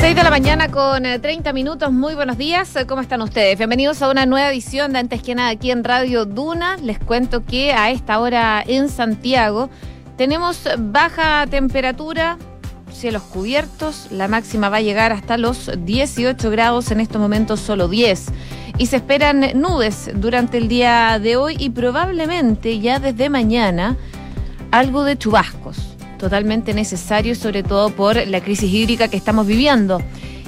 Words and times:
6 0.00 0.14
de 0.14 0.22
la 0.22 0.30
mañana 0.30 0.70
con 0.70 1.02
30 1.02 1.52
minutos. 1.52 1.90
Muy 1.90 2.14
buenos 2.14 2.38
días. 2.38 2.72
¿Cómo 2.86 3.02
están 3.02 3.20
ustedes? 3.20 3.58
Bienvenidos 3.58 4.00
a 4.00 4.08
una 4.08 4.26
nueva 4.26 4.48
edición 4.50 4.92
de 4.92 5.00
Antes 5.00 5.22
que 5.22 5.34
nada 5.34 5.48
aquí 5.48 5.72
en 5.72 5.82
Radio 5.82 6.24
Duna. 6.24 6.76
Les 6.76 7.00
cuento 7.00 7.44
que 7.44 7.72
a 7.72 7.90
esta 7.90 8.20
hora 8.20 8.62
en 8.64 8.88
Santiago 8.90 9.70
tenemos 10.16 10.68
baja 10.78 11.44
temperatura, 11.50 12.38
cielos 12.92 13.22
cubiertos. 13.22 14.06
La 14.12 14.28
máxima 14.28 14.68
va 14.68 14.76
a 14.76 14.82
llegar 14.82 15.10
hasta 15.10 15.36
los 15.36 15.68
18 15.76 16.48
grados, 16.48 16.92
en 16.92 17.00
estos 17.00 17.20
momentos 17.20 17.58
solo 17.58 17.88
10. 17.88 18.26
Y 18.78 18.86
se 18.86 18.96
esperan 18.96 19.50
nubes 19.56 20.12
durante 20.14 20.58
el 20.58 20.68
día 20.68 21.18
de 21.18 21.34
hoy 21.34 21.56
y 21.58 21.70
probablemente 21.70 22.78
ya 22.78 23.00
desde 23.00 23.30
mañana 23.30 23.96
algo 24.70 25.02
de 25.02 25.18
chubascos 25.18 25.87
totalmente 26.18 26.74
necesario, 26.74 27.34
sobre 27.34 27.62
todo 27.62 27.90
por 27.90 28.26
la 28.26 28.40
crisis 28.40 28.70
hídrica 28.72 29.08
que 29.08 29.16
estamos 29.16 29.46
viviendo. 29.46 30.02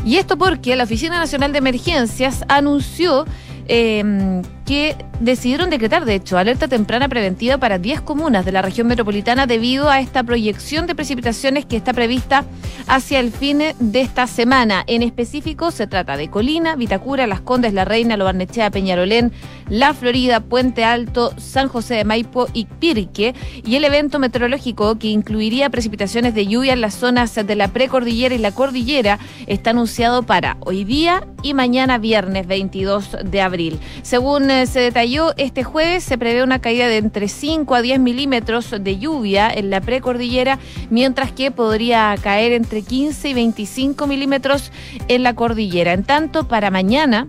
Y 0.04 0.16
esto 0.16 0.36
porque 0.36 0.76
la 0.76 0.84
Oficina 0.84 1.18
Nacional 1.18 1.52
de 1.52 1.58
Emergencias 1.58 2.44
anunció 2.48 3.26
eh, 3.68 4.42
que 4.70 4.94
decidieron 5.18 5.68
decretar, 5.68 6.04
de 6.04 6.14
hecho, 6.14 6.38
alerta 6.38 6.68
temprana 6.68 7.08
preventiva 7.08 7.58
para 7.58 7.78
10 7.78 8.02
comunas 8.02 8.44
de 8.44 8.52
la 8.52 8.62
región 8.62 8.86
metropolitana 8.86 9.48
debido 9.48 9.90
a 9.90 9.98
esta 9.98 10.22
proyección 10.22 10.86
de 10.86 10.94
precipitaciones 10.94 11.66
que 11.66 11.76
está 11.76 11.92
prevista 11.92 12.44
hacia 12.86 13.18
el 13.18 13.32
fin 13.32 13.58
de 13.80 14.00
esta 14.00 14.28
semana. 14.28 14.84
En 14.86 15.02
específico, 15.02 15.72
se 15.72 15.88
trata 15.88 16.16
de 16.16 16.30
Colina, 16.30 16.76
Vitacura, 16.76 17.26
Las 17.26 17.40
Condes, 17.40 17.74
La 17.74 17.84
Reina, 17.84 18.16
Lo 18.16 18.24
Barnechea, 18.24 18.70
Peñarolén, 18.70 19.32
La 19.68 19.92
Florida, 19.92 20.38
Puente 20.38 20.84
Alto, 20.84 21.34
San 21.36 21.66
José 21.66 21.96
de 21.96 22.04
Maipo 22.04 22.46
y 22.52 22.66
Pirque. 22.66 23.34
Y 23.66 23.74
el 23.74 23.82
evento 23.82 24.20
meteorológico 24.20 25.00
que 25.00 25.08
incluiría 25.08 25.68
precipitaciones 25.70 26.32
de 26.32 26.46
lluvia 26.46 26.74
en 26.74 26.80
las 26.80 26.94
zonas 26.94 27.34
de 27.34 27.56
la 27.56 27.68
precordillera 27.68 28.36
y 28.36 28.38
la 28.38 28.52
cordillera 28.52 29.18
está 29.48 29.70
anunciado 29.70 30.22
para 30.22 30.58
hoy 30.60 30.84
día 30.84 31.26
y 31.42 31.54
mañana 31.54 31.98
viernes 31.98 32.46
22 32.46 33.16
de 33.24 33.40
abril. 33.40 33.80
Según 34.02 34.59
eh, 34.60 34.66
se 34.66 34.80
detalló, 34.80 35.32
este 35.36 35.64
jueves 35.64 36.04
se 36.04 36.18
prevé 36.18 36.42
una 36.42 36.60
caída 36.60 36.86
de 36.86 36.98
entre 36.98 37.28
5 37.28 37.74
a 37.74 37.82
10 37.82 38.00
milímetros 38.00 38.74
de 38.78 38.98
lluvia 38.98 39.50
en 39.50 39.70
la 39.70 39.80
precordillera, 39.80 40.58
mientras 40.90 41.32
que 41.32 41.50
podría 41.50 42.14
caer 42.22 42.52
entre 42.52 42.82
15 42.82 43.30
y 43.30 43.34
25 43.34 44.06
milímetros 44.06 44.72
en 45.08 45.22
la 45.22 45.34
cordillera. 45.34 45.92
En 45.92 46.04
tanto, 46.04 46.46
para 46.46 46.70
mañana, 46.70 47.28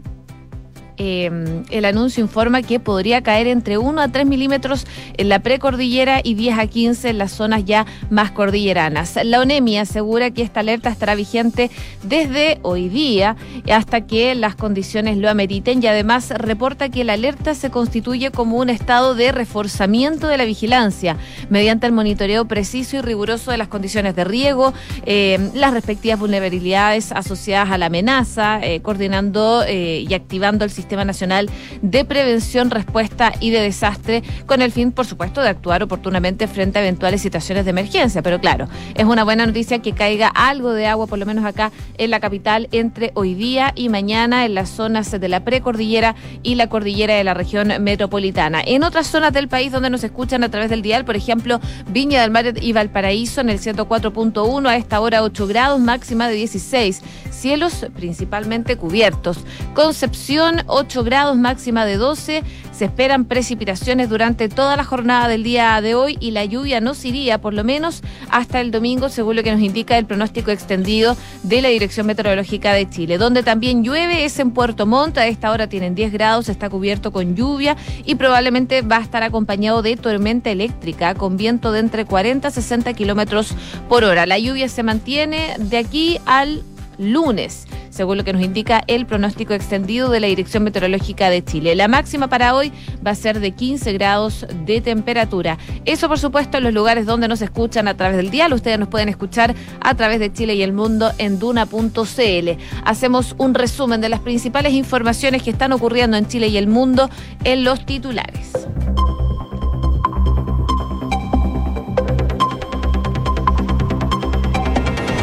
Em, 1.04 1.64
el 1.72 1.86
anuncio 1.86 2.24
informa 2.24 2.62
que 2.62 2.80
podría 2.80 3.24
caer 3.24 3.48
entre 3.48 3.80
1 3.80 4.00
a 4.00 4.10
3 4.10 4.24
milímetros 4.24 4.86
en 5.18 5.30
la 5.30 5.40
precordillera 5.40 6.22
y 6.24 6.36
10 6.36 6.60
a 6.60 6.68
15 6.68 7.10
en 7.10 7.18
las 7.18 7.32
zonas 7.32 7.66
ya 7.66 7.88
más 8.12 8.30
cordilleranas. 8.30 9.18
La 9.24 9.40
ONEMI 9.40 9.80
asegura 9.80 10.30
que 10.30 10.44
esta 10.44 10.60
alerta 10.60 10.90
estará 10.90 11.16
vigente 11.16 11.72
desde 12.04 12.60
hoy 12.62 12.88
día 12.88 13.36
hasta 13.74 14.02
que 14.02 14.36
las 14.36 14.56
condiciones 14.56 15.18
lo 15.18 15.28
ameriten 15.28 15.82
y 15.82 15.88
además 15.88 16.30
reporta 16.30 16.90
que 16.90 17.04
la 17.04 17.14
alerta 17.14 17.56
se 17.56 17.72
constituye 17.72 18.30
como 18.30 18.58
un 18.58 18.70
estado 18.70 19.16
de 19.16 19.32
reforzamiento 19.32 20.28
de 20.28 20.38
la 20.38 20.46
vigilancia 20.46 21.18
mediante 21.50 21.88
el 21.88 21.94
monitoreo 21.94 22.46
preciso 22.46 22.98
y 22.98 23.02
riguroso 23.02 23.50
de 23.50 23.58
las 23.58 23.70
condiciones 23.70 24.16
de 24.16 24.24
riego, 24.24 24.72
em, 25.08 25.50
las 25.56 25.74
respectivas 25.74 26.20
vulnerabilidades 26.20 27.12
asociadas 27.12 27.72
a 27.72 27.80
la 27.80 27.88
amenaza, 27.88 28.60
eh, 28.62 28.82
coordinando 28.82 29.64
eh, 29.68 30.06
y 30.08 30.14
activando 30.14 30.64
el 30.64 30.70
sistema 30.70 30.91
Nacional 30.98 31.50
de 31.82 32.06
Prevención, 32.06 32.70
Respuesta 32.70 33.34
y 33.40 33.50
de 33.50 33.62
Desastre, 33.62 34.24
con 34.46 34.62
el 34.62 34.72
fin, 34.72 34.92
por 34.92 35.06
supuesto, 35.06 35.42
de 35.42 35.50
actuar 35.50 35.84
oportunamente 35.84 36.48
frente 36.48 36.80
a 36.80 36.82
eventuales 36.82 37.22
situaciones 37.22 37.66
de 37.66 37.72
emergencia. 37.72 38.22
Pero 38.22 38.40
claro, 38.40 38.68
es 38.96 39.06
una 39.06 39.24
buena 39.24 39.46
noticia 39.46 39.80
que 39.80 39.94
caiga 39.94 40.28
algo 40.28 40.74
de 40.74 40.88
agua, 40.88 41.08
por 41.08 41.20
lo 41.20 41.26
menos 41.26 41.46
acá 41.46 41.72
en 41.98 42.12
la 42.12 42.20
capital, 42.20 42.68
entre 42.72 43.12
hoy 43.16 43.34
día 43.34 43.72
y 43.76 43.90
mañana 43.90 44.46
en 44.46 44.54
las 44.54 44.70
zonas 44.70 45.12
de 45.12 45.30
la 45.30 45.44
precordillera 45.44 46.16
y 46.44 46.56
la 46.56 46.68
cordillera 46.68 47.16
de 47.16 47.24
la 47.24 47.34
región 47.34 47.72
metropolitana. 47.80 48.62
En 48.66 48.84
otras 48.84 49.08
zonas 49.08 49.34
del 49.34 49.48
país 49.48 49.72
donde 49.72 49.90
nos 49.90 50.04
escuchan 50.04 50.44
a 50.44 50.50
través 50.50 50.70
del 50.70 50.82
dial, 50.82 51.06
por 51.06 51.16
ejemplo, 51.16 51.60
Viña 51.88 52.22
del 52.22 52.32
Mar 52.32 52.46
y 52.62 52.74
Valparaíso 52.74 53.42
en 53.42 53.50
el 53.50 53.60
104.1 53.60 54.68
a 54.68 54.76
esta 54.76 55.00
hora 55.00 55.24
8 55.24 55.48
grados, 55.48 55.80
máxima 55.80 56.28
de 56.28 56.36
16. 56.36 57.02
Cielos 57.30 57.86
principalmente 57.96 58.78
cubiertos. 58.78 59.40
Concepción 59.74 60.64
8 60.68 60.81
grados, 61.04 61.38
máxima 61.38 61.86
de 61.86 61.98
12. 61.98 62.44
Se 62.72 62.86
esperan 62.86 63.26
precipitaciones 63.26 64.10
durante 64.10 64.50
toda 64.50 64.76
la 64.76 64.84
jornada 64.84 65.28
del 65.28 65.44
día 65.44 65.80
de 65.82 65.96
hoy 65.96 66.18
y 66.20 66.32
la 66.32 66.46
lluvia 66.46 66.82
no 66.82 66.94
iría 67.04 67.40
por 67.40 67.54
lo 67.54 67.64
menos 67.64 68.02
hasta 68.30 68.60
el 68.60 68.72
domingo, 68.72 69.10
según 69.10 69.36
lo 69.36 69.44
que 69.44 69.52
nos 69.52 69.62
indica 69.62 69.98
el 69.98 70.06
pronóstico 70.06 70.52
extendido 70.52 71.16
de 71.44 71.62
la 71.62 71.70
Dirección 71.70 72.08
Meteorológica 72.08 72.74
de 72.74 72.90
Chile. 72.90 73.18
Donde 73.18 73.44
también 73.44 73.84
llueve 73.84 74.26
es 74.26 74.40
en 74.40 74.52
Puerto 74.52 74.86
Montt. 74.86 75.18
A 75.18 75.28
esta 75.28 75.52
hora 75.52 75.68
tienen 75.68 75.96
10 75.96 76.12
grados, 76.12 76.50
está 76.50 76.70
cubierto 76.70 77.12
con 77.12 77.36
lluvia 77.36 77.78
y 78.06 78.16
probablemente 78.16 78.82
va 78.82 78.98
a 78.98 79.02
estar 79.02 79.24
acompañado 79.24 79.82
de 79.82 79.96
tormenta 79.98 80.50
eléctrica 80.50 81.16
con 81.16 81.38
viento 81.38 81.72
de 81.72 81.80
entre 81.80 82.06
40 82.06 82.48
a 82.48 82.52
60 82.52 82.94
kilómetros 82.94 83.56
por 83.88 84.04
hora. 84.04 84.26
La 84.26 84.40
lluvia 84.40 84.68
se 84.70 84.84
mantiene 84.84 85.56
de 85.60 85.78
aquí 85.78 86.20
al 86.26 86.64
lunes 87.02 87.68
según 87.92 88.18
lo 88.18 88.24
que 88.24 88.34
nos 88.34 88.42
indica 88.42 88.84
el 88.88 89.06
pronóstico 89.06 89.54
extendido 89.54 90.10
de 90.10 90.20
la 90.20 90.28
Dirección 90.28 90.64
Meteorológica 90.64 91.30
de 91.30 91.44
Chile. 91.44 91.76
La 91.76 91.88
máxima 91.88 92.28
para 92.28 92.56
hoy 92.56 92.72
va 93.06 93.12
a 93.12 93.16
ser 93.16 93.40
de 93.40 93.52
15 93.52 93.94
grados 93.94 94.46
de 94.66 94.82
temperatura. 94.82 95.58
Eso, 95.86 96.08
por 96.08 96.18
supuesto, 96.18 96.58
en 96.58 96.64
los 96.64 96.74
lugares 96.74 97.06
donde 97.06 97.28
nos 97.28 97.42
escuchan 97.42 97.88
a 97.88 97.96
través 97.96 98.18
del 98.18 98.32
dial. 98.32 98.54
Ustedes 98.54 98.80
nos 98.80 98.88
pueden 98.88 99.10
escuchar 99.10 99.54
a 99.82 99.96
través 99.96 100.20
de 100.20 100.32
Chile 100.32 100.56
y 100.56 100.64
el 100.64 100.74
mundo 100.74 101.12
en 101.18 101.38
duna.cl. 101.38 102.50
Hacemos 102.86 103.36
un 103.38 103.54
resumen 103.54 104.02
de 104.02 104.10
las 104.10 104.22
principales 104.22 104.74
informaciones 104.74 105.44
que 105.44 105.52
están 105.52 105.74
ocurriendo 105.74 106.18
en 106.18 106.28
Chile 106.28 106.48
y 106.48 106.58
el 106.58 106.68
mundo 106.68 107.10
en 107.44 107.64
los 107.64 107.86
titulares. 107.86 108.52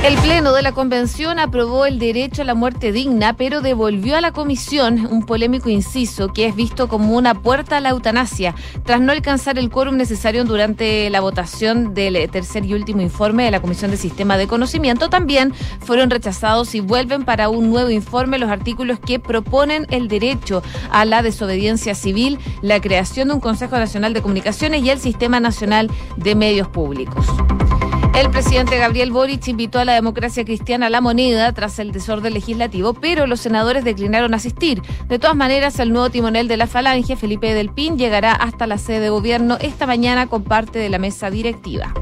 El 0.04 0.16
Pleno 0.18 0.52
de 0.52 0.62
la 0.62 0.72
Convención 0.72 1.40
aprobó 1.40 1.84
el 1.84 1.98
derecho 1.98 2.42
a 2.42 2.44
la 2.44 2.54
muerte 2.54 2.92
digna, 2.92 3.32
pero 3.32 3.60
devolvió 3.60 4.16
a 4.16 4.20
la 4.20 4.30
Comisión 4.30 5.08
un 5.10 5.26
polémico 5.26 5.70
inciso 5.70 6.32
que 6.32 6.46
es 6.46 6.54
visto 6.54 6.86
como 6.86 7.16
una 7.16 7.34
puerta 7.34 7.76
a 7.76 7.80
la 7.80 7.90
eutanasia, 7.90 8.54
tras 8.84 9.00
no 9.00 9.10
alcanzar 9.10 9.58
el 9.58 9.70
quórum 9.70 9.96
necesario 9.96 10.44
durante 10.44 11.10
la 11.10 11.20
votación 11.20 11.94
del 11.94 12.30
tercer 12.30 12.64
y 12.64 12.74
último 12.74 13.02
informe 13.02 13.44
de 13.44 13.50
la 13.50 13.60
Comisión 13.60 13.90
de 13.90 13.96
Sistema 13.96 14.38
de 14.38 14.46
Conocimiento. 14.46 15.10
También 15.10 15.52
fueron 15.80 16.10
rechazados 16.10 16.76
y 16.76 16.80
vuelven 16.80 17.24
para 17.24 17.48
un 17.48 17.68
nuevo 17.68 17.90
informe 17.90 18.38
los 18.38 18.50
artículos 18.50 19.00
que 19.00 19.18
proponen 19.18 19.84
el 19.90 20.06
derecho 20.06 20.62
a 20.90 21.04
la 21.06 21.22
desobediencia 21.22 21.96
civil, 21.96 22.38
la 22.62 22.80
creación 22.80 23.28
de 23.28 23.34
un 23.34 23.40
Consejo 23.40 23.76
Nacional 23.76 24.14
de 24.14 24.22
Comunicaciones 24.22 24.84
y 24.84 24.90
el 24.90 25.00
Sistema 25.00 25.40
Nacional 25.40 25.90
de 26.16 26.36
Medios 26.36 26.68
Públicos. 26.68 27.26
El 28.18 28.30
presidente 28.30 28.76
Gabriel 28.78 29.12
Boric 29.12 29.46
invitó 29.46 29.78
a 29.78 29.84
la 29.84 29.94
democracia 29.94 30.44
cristiana 30.44 30.86
a 30.86 30.90
la 30.90 31.00
moneda 31.00 31.52
tras 31.52 31.78
el 31.78 31.92
desorden 31.92 32.34
legislativo, 32.34 32.92
pero 32.92 33.28
los 33.28 33.38
senadores 33.38 33.84
declinaron 33.84 34.34
asistir. 34.34 34.82
De 35.06 35.20
todas 35.20 35.36
maneras, 35.36 35.78
el 35.78 35.92
nuevo 35.92 36.10
timonel 36.10 36.48
de 36.48 36.56
la 36.56 36.66
Falange, 36.66 37.14
Felipe 37.14 37.54
Del 37.54 37.70
Pin, 37.70 37.96
llegará 37.96 38.32
hasta 38.32 38.66
la 38.66 38.76
sede 38.76 38.98
de 38.98 39.10
gobierno 39.10 39.56
esta 39.60 39.86
mañana 39.86 40.26
con 40.26 40.42
parte 40.42 40.80
de 40.80 40.88
la 40.88 40.98
mesa 40.98 41.30
directiva. 41.30 41.94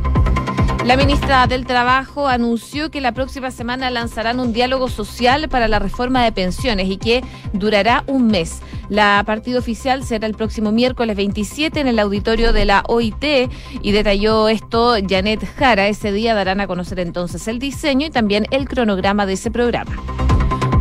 La 0.87 0.97
ministra 0.97 1.47
del 1.49 1.67
Trabajo 1.67 2.29
anunció 2.29 2.91
que 2.91 3.03
la 3.03 3.13
próxima 3.13 3.51
semana 3.51 3.91
lanzarán 3.91 4.41
un 4.41 4.55
diálogo 4.55 4.89
social 4.89 5.51
para 5.51 5.69
la 5.69 5.81
reforma 5.81 6.25
de 6.25 6.33
pensiones 6.33 6.89
y 6.89 6.97
que 6.97 7.25
durará 7.53 8.05
un 8.07 8.29
mes. 8.29 8.63
La 8.89 9.23
partida 9.27 9.59
oficial 9.59 10.05
será 10.05 10.27
el 10.27 10.35
próximo 10.35 10.73
miércoles 10.73 11.17
27 11.17 11.81
en 11.81 11.89
el 11.89 11.99
auditorio 11.99 12.53
de 12.53 12.65
la 12.65 12.85
OIT 12.87 13.51
y 13.83 13.93
detalló 13.93 14.49
esto 14.49 14.95
Janet 15.09 15.45
Jara. 15.57 15.89
Ese 15.89 16.13
día 16.13 16.35
darán 16.35 16.61
a 16.61 16.67
conocer 16.67 17.01
entonces 17.01 17.49
el 17.49 17.59
diseño 17.59 18.07
y 18.07 18.11
también 18.11 18.47
el 18.51 18.69
cronograma 18.69 19.27
de 19.27 19.33
ese 19.35 19.51
programa. 19.51 19.97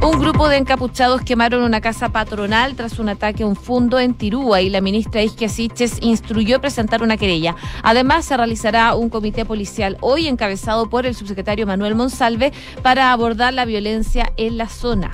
Un 0.02 0.20
grupo 0.20 0.48
de 0.48 0.58
encapuchados 0.58 1.22
quemaron 1.22 1.64
una 1.64 1.82
casa 1.82 2.10
patronal 2.10 2.76
tras 2.76 3.00
un 3.00 3.10
ataque 3.10 3.42
a 3.42 3.48
un 3.48 3.56
fondo 3.56 4.00
en 4.00 4.14
Tirúa 4.14 4.62
y 4.62 4.70
la 4.70 4.80
ministra 4.80 5.24
Isquia 5.24 5.50
Siches 5.50 5.98
instruyó 6.02 6.62
presentar 6.62 7.02
una 7.02 7.18
querella. 7.18 7.56
Además, 7.82 8.26
se 8.26 8.38
realizará 8.38 8.94
un 8.94 9.10
comité 9.10 9.46
policial 9.46 9.98
hoy 10.02 10.28
encabezado 10.28 10.92
por 10.92 11.08
el 11.08 11.16
subsecretario 11.16 11.66
Manuel 11.66 11.96
Monsalve 11.96 12.54
para 12.84 13.12
abordar 13.12 13.56
la 13.56 13.66
violencia 13.66 14.32
en 14.38 14.58
la 14.58 14.70
zona. 14.70 15.12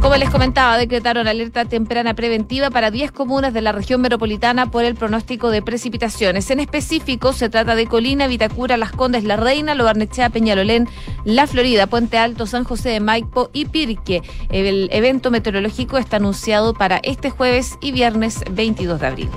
Como 0.00 0.16
les 0.16 0.30
comentaba, 0.30 0.78
decretaron 0.78 1.26
alerta 1.26 1.64
temprana 1.64 2.14
preventiva 2.14 2.70
para 2.70 2.90
10 2.92 3.10
comunas 3.10 3.52
de 3.52 3.60
la 3.60 3.72
región 3.72 4.00
metropolitana 4.00 4.70
por 4.70 4.84
el 4.84 4.94
pronóstico 4.94 5.50
de 5.50 5.60
precipitaciones. 5.60 6.50
En 6.50 6.60
específico, 6.60 7.32
se 7.32 7.48
trata 7.48 7.74
de 7.74 7.86
Colina, 7.86 8.28
Vitacura, 8.28 8.76
Las 8.76 8.92
Condes, 8.92 9.24
La 9.24 9.36
Reina, 9.36 9.74
Lo 9.74 9.84
Barnechea, 9.84 10.30
Peñalolén, 10.30 10.88
La 11.24 11.48
Florida, 11.48 11.88
Puente 11.88 12.16
Alto, 12.16 12.46
San 12.46 12.62
José 12.62 12.90
de 12.90 13.00
Maipo 13.00 13.50
y 13.52 13.64
Pirque. 13.64 14.22
El 14.50 14.88
evento 14.92 15.32
meteorológico 15.32 15.98
está 15.98 16.16
anunciado 16.16 16.74
para 16.74 16.98
este 17.02 17.30
jueves 17.30 17.76
y 17.80 17.90
viernes 17.90 18.44
22 18.52 19.00
de 19.00 19.06
abril. 19.06 19.28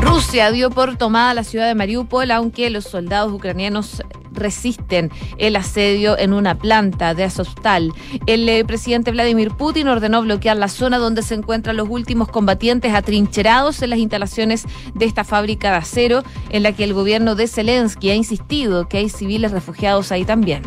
Rusia 0.00 0.50
dio 0.50 0.70
por 0.70 0.96
tomada 0.96 1.34
la 1.34 1.44
ciudad 1.44 1.66
de 1.66 1.74
Mariupol, 1.74 2.30
aunque 2.30 2.70
los 2.70 2.84
soldados 2.84 3.32
ucranianos 3.32 4.02
resisten 4.42 5.10
el 5.38 5.56
asedio 5.56 6.18
en 6.18 6.32
una 6.32 6.58
planta 6.58 7.14
de 7.14 7.24
Azovstal. 7.24 7.92
El 8.26 8.48
eh, 8.48 8.64
presidente 8.64 9.10
Vladimir 9.10 9.50
Putin 9.52 9.88
ordenó 9.88 10.20
bloquear 10.22 10.56
la 10.56 10.68
zona 10.68 10.98
donde 10.98 11.22
se 11.22 11.34
encuentran 11.34 11.76
los 11.76 11.88
últimos 11.88 12.28
combatientes 12.28 12.94
atrincherados 12.94 13.80
en 13.82 13.90
las 13.90 13.98
instalaciones 13.98 14.64
de 14.94 15.06
esta 15.06 15.24
fábrica 15.24 15.70
de 15.70 15.76
acero, 15.76 16.22
en 16.50 16.62
la 16.62 16.72
que 16.72 16.84
el 16.84 16.94
gobierno 16.94 17.34
de 17.34 17.48
Zelensky 17.48 18.10
ha 18.10 18.14
insistido 18.14 18.88
que 18.88 18.98
hay 18.98 19.08
civiles 19.08 19.52
refugiados 19.52 20.12
ahí 20.12 20.24
también. 20.24 20.62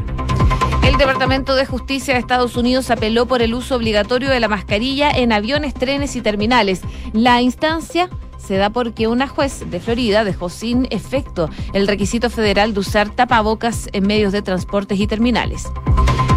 El 0.86 0.98
Departamento 0.98 1.56
de 1.56 1.66
Justicia 1.66 2.14
de 2.14 2.20
Estados 2.20 2.56
Unidos 2.56 2.92
apeló 2.92 3.26
por 3.26 3.42
el 3.42 3.56
uso 3.56 3.76
obligatorio 3.76 4.30
de 4.30 4.40
la 4.40 4.48
mascarilla 4.48 5.10
en 5.10 5.32
aviones, 5.32 5.74
trenes 5.74 6.16
y 6.16 6.22
terminales. 6.22 6.82
La 7.12 7.42
instancia 7.42 8.10
se 8.46 8.58
da 8.58 8.70
porque 8.70 9.08
una 9.08 9.28
juez 9.28 9.70
de 9.70 9.80
Florida 9.80 10.24
dejó 10.24 10.50
sin 10.50 10.88
efecto 10.92 11.50
el 11.74 11.88
requisito 11.88 12.30
federal 12.30 12.74
de 12.74 12.80
usar 12.82 13.10
tapabocas 13.10 13.90
en 13.94 14.06
medios 14.06 14.32
de 14.32 14.42
transportes 14.42 15.00
y 15.00 15.08
terminales. 15.08 15.68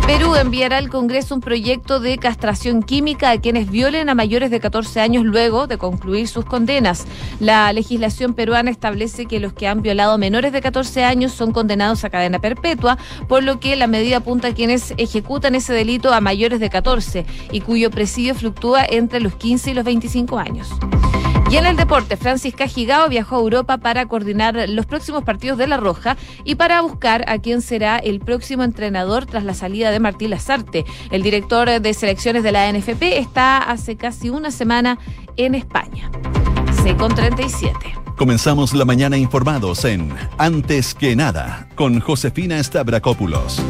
Perú 0.09 0.37
enviará 0.37 0.79
al 0.79 0.89
Congreso 0.89 1.35
un 1.35 1.43
proyecto 1.43 2.01
de 2.01 2.17
castración 2.17 2.83
química 2.83 3.31
a 3.31 3.39
quienes 3.43 3.71
violen 3.71 4.09
a 4.09 4.15
mayores 4.15 4.51
de 4.51 4.59
14 4.59 5.03
años 5.03 5.23
luego 5.23 5.67
de 5.67 5.77
concluir 5.77 6.29
sus 6.29 6.47
condenas. 6.47 7.07
La 7.41 7.71
legislación 7.75 8.33
peruana 8.33 8.71
establece 8.71 9.27
que 9.27 9.39
los 9.39 9.53
que 9.53 9.69
han 9.69 9.83
violado 9.83 10.17
menores 10.17 10.51
de 10.55 10.63
14 10.63 11.05
años 11.05 11.33
son 11.33 11.53
condenados 11.53 12.05
a 12.05 12.11
cadena 12.11 12.39
perpetua, 12.39 12.97
por 13.29 13.43
lo 13.43 13.61
que 13.61 13.77
la 13.77 13.87
medida 13.87 14.17
apunta 14.17 14.49
a 14.49 14.55
quienes 14.55 14.95
ejecutan 14.97 15.55
ese 15.55 15.75
delito 15.75 16.15
a 16.15 16.23
mayores 16.23 16.59
de 16.59 16.71
14 16.71 17.27
y 17.53 17.61
cuyo 17.61 17.91
presidio 17.91 18.35
fluctúa 18.35 18.87
entre 18.89 19.21
los 19.21 19.35
15 19.35 19.73
y 19.73 19.75
los 19.75 19.85
25 19.85 20.39
años. 20.39 20.71
Y 21.51 21.57
en 21.57 21.65
el 21.65 21.77
deporte, 21.77 22.19
Francisca 22.19 22.67
Gigao 22.69 23.09
viajó 23.09 23.37
a 23.37 23.39
Europa 23.39 23.79
para 23.79 24.05
coordinar 24.07 24.69
los 24.69 24.85
próximos 24.85 25.25
partidos 25.25 25.57
de 25.57 25.67
La 25.67 25.79
Roja 25.79 26.19
y 26.45 26.57
para 26.57 26.83
buscar 26.83 27.25
a 27.27 27.39
quién 27.39 27.63
será 27.63 27.97
el 27.97 28.21
próximo 28.21 28.65
entrenador 28.65 29.25
tras 29.25 29.45
la 29.45 29.55
salida 29.55 29.91
de 29.91 29.99
Martín 29.99 30.29
Lazarte. 30.29 30.85
El 31.11 31.23
director 31.23 31.81
de 31.81 31.95
selecciones 31.95 32.43
de 32.43 32.53
la 32.53 32.71
NFP 32.71 33.03
está 33.19 33.59
hace 33.59 33.97
casi 33.97 34.29
una 34.29 34.51
semana 34.51 34.99
en 35.39 35.55
España. 35.55 36.11
C 36.83 36.95
con 36.97 37.15
37. 37.15 37.73
Comenzamos 38.19 38.75
la 38.75 38.85
mañana 38.85 39.17
informados 39.17 39.87
en 39.87 40.13
Antes 40.37 40.95
que 40.95 41.17
nada 41.17 41.69
con 41.77 42.01
Josefina 42.01 42.63
Stavrakopoulos. 42.63 43.63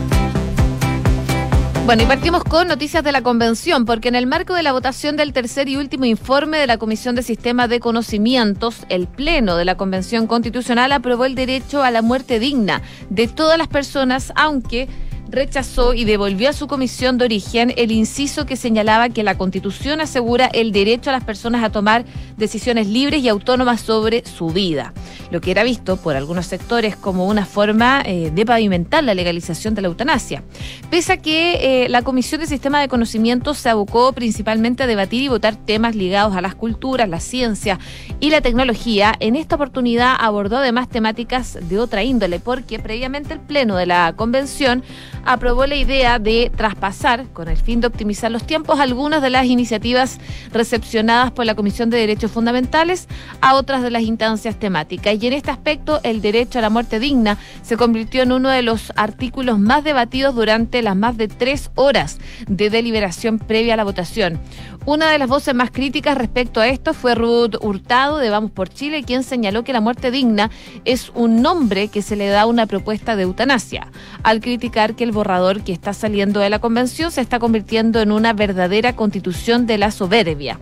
Bueno, 1.89 2.03
y 2.03 2.07
partimos 2.07 2.45
con 2.45 2.69
noticias 2.69 3.03
de 3.03 3.13
la 3.13 3.23
convención, 3.23 3.87
porque 3.87 4.09
en 4.09 4.15
el 4.15 4.27
marco 4.27 4.53
de 4.53 4.63
la 4.63 4.73
votación 4.73 5.17
del 5.17 5.33
tercer 5.33 5.71
y 5.71 5.77
último 5.79 6.05
informe 6.05 6.59
de 6.59 6.67
la 6.67 6.77
Comisión 6.77 7.15
de 7.15 7.23
Sistema 7.23 7.67
de 7.67 7.81
Conocimientos, 7.81 8.85
el 8.91 9.07
Pleno 9.07 9.57
de 9.57 9.65
la 9.65 9.79
Convención 9.79 10.27
Constitucional 10.27 10.93
aprobó 10.93 11.25
el 11.25 11.35
derecho 11.35 11.83
a 11.83 11.91
la 11.91 12.03
muerte 12.03 12.41
digna 12.41 12.83
de 13.09 13.27
todas 13.27 13.57
las 13.57 13.69
personas, 13.69 14.35
aunque 14.37 14.87
rechazó 15.31 15.95
y 15.95 16.05
devolvió 16.05 16.51
a 16.51 16.53
su 16.53 16.67
comisión 16.67 17.19
de 17.19 17.27
origen 17.27 17.73
el 17.77 17.93
inciso 17.93 18.47
que 18.47 18.57
señalaba 18.57 19.09
que 19.09 19.23
la 19.23 19.37
Constitución 19.37 20.01
asegura 20.01 20.47
el 20.47 20.73
derecho 20.73 21.11
a 21.11 21.13
las 21.13 21.25
personas 21.25 21.63
a 21.63 21.71
tomar 21.71 22.05
decisiones 22.37 22.87
libres 22.87 23.23
y 23.23 23.29
autónomas 23.29 23.81
sobre 23.81 24.25
su 24.25 24.49
vida, 24.49 24.93
lo 25.31 25.41
que 25.41 25.51
era 25.51 25.63
visto 25.63 25.97
por 25.97 26.17
algunos 26.17 26.47
sectores 26.47 26.97
como 26.97 27.27
una 27.27 27.45
forma 27.45 28.03
eh, 28.05 28.31
de 28.35 28.47
pavimentar 28.47 29.05
la 29.05 29.15
legalización 29.15 29.75
de 29.75 29.83
la 29.83 29.89
eutanasia. 29.89 30.43
Pese 30.91 31.13
a 31.13 31.17
que 31.19 31.85
eh, 31.85 31.89
la 31.89 32.03
Comisión 32.03 32.41
de 32.41 32.47
Sistema 32.47 32.81
de 32.81 32.89
Conocimiento 32.89 33.55
se 33.55 33.69
abocó 33.69 34.13
principalmente 34.13 34.83
a 34.83 34.87
debatir 34.87 35.23
y 35.23 35.29
votar 35.29 35.57
temas 35.57 35.95
ligados 35.95 36.37
a 36.37 36.41
las 36.41 36.55
culturas, 36.55 37.09
la 37.09 37.21
ciencia 37.21 37.79
y 38.21 38.31
la 38.31 38.41
tecnología, 38.41 39.15
en 39.21 39.37
esta 39.37 39.57
oportunidad 39.57 40.17
abordó 40.19 40.59
además 40.59 40.89
temáticas 40.89 41.59
de 41.69 41.79
otra 41.79 42.03
índole, 42.03 42.41
porque 42.41 42.79
previamente 42.79 43.35
el 43.35 43.41
Pleno 43.41 43.77
de 43.77 43.87
la 43.87 44.15
Convención 44.17 44.83
aprobó 45.29 45.67
la 45.67 45.77
idea 45.77 46.19
de 46.19 46.51
traspasar, 46.57 47.27
con 47.35 47.49
el 47.49 47.59
fin 47.59 47.83
de 47.83 47.87
optimizar 47.87 48.31
los 48.31 48.47
tiempos, 48.47 48.81
algunas 48.81 49.21
de 49.21 49.29
las 49.29 49.45
iniciativas 49.45 50.19
recepcionadas 50.53 51.33
por 51.33 51.45
la 51.45 51.55
Comisión 51.55 51.91
de 51.91 51.99
Derechos 51.99 52.31
Fundamentales 52.31 53.09
a 53.43 53.55
otras 53.55 53.83
de 53.83 53.91
las 53.91 54.03
instancias 54.03 54.59
temáticas. 54.59 55.23
Y 55.23 55.27
en 55.27 55.35
este 55.35 55.51
aspecto, 55.51 56.01
el 56.03 56.23
derecho 56.23 56.59
a 56.59 56.63
la 56.63 56.71
muerte 56.71 56.99
digna 56.99 57.37
se 57.61 57.77
convirtió 57.77 58.23
en 58.23 58.33
uno 58.33 58.49
de 58.49 58.63
los 58.63 58.91
artículos 58.97 59.59
más 59.59 59.85
debatidos 59.85 60.35
durante 60.35 60.81
las 60.81 60.97
más 60.97 61.19
de 61.19 61.29
tres 61.29 61.71
horas 61.75 62.19
de 62.47 62.71
deliberación 62.71 63.39
previa 63.39 63.75
a 63.75 63.77
la 63.77 63.85
votación. 63.85 64.41
Una 64.87 65.11
de 65.11 65.19
las 65.19 65.29
voces 65.29 65.55
más 65.55 65.71
críticas 65.71 66.17
respecto 66.17 66.63
a 66.63 66.69
esto 66.69 66.95
fue 66.95 67.15
Ruth 67.15 67.57
Hurtado 67.61 68.17
de 68.17 68.31
Vamos 68.31 68.51
por 68.51 68.71
Chile, 68.71 69.03
quien 69.03 69.23
señaló 69.23 69.63
que 69.63 69.75
la 69.75 69.83
muerte 69.83 70.11
digna 70.11 70.51
es 70.87 71.13
un 71.15 71.43
nombre 71.43 71.89
que 71.89 72.01
se 72.01 72.17
le 72.17 72.29
da 72.29 72.43
a 72.43 72.47
una 72.47 72.65
propuesta 72.65 73.15
de 73.15 73.25
eutanasia, 73.25 73.89
al 74.23 74.41
criticar 74.41 74.95
que 74.95 75.05
el 75.05 75.13
borrador 75.19 75.63
que 75.63 75.73
está 75.73 75.93
saliendo 75.93 76.39
de 76.39 76.49
la 76.49 76.61
convención 76.61 77.11
se 77.11 77.21
está 77.21 77.41
convirtiendo 77.41 78.01
en 78.01 78.13
una 78.13 78.35
verdadera 78.35 78.95
constitución 78.95 79.67
de 79.67 79.77
la 79.77 79.91
soberbia. 79.91 80.61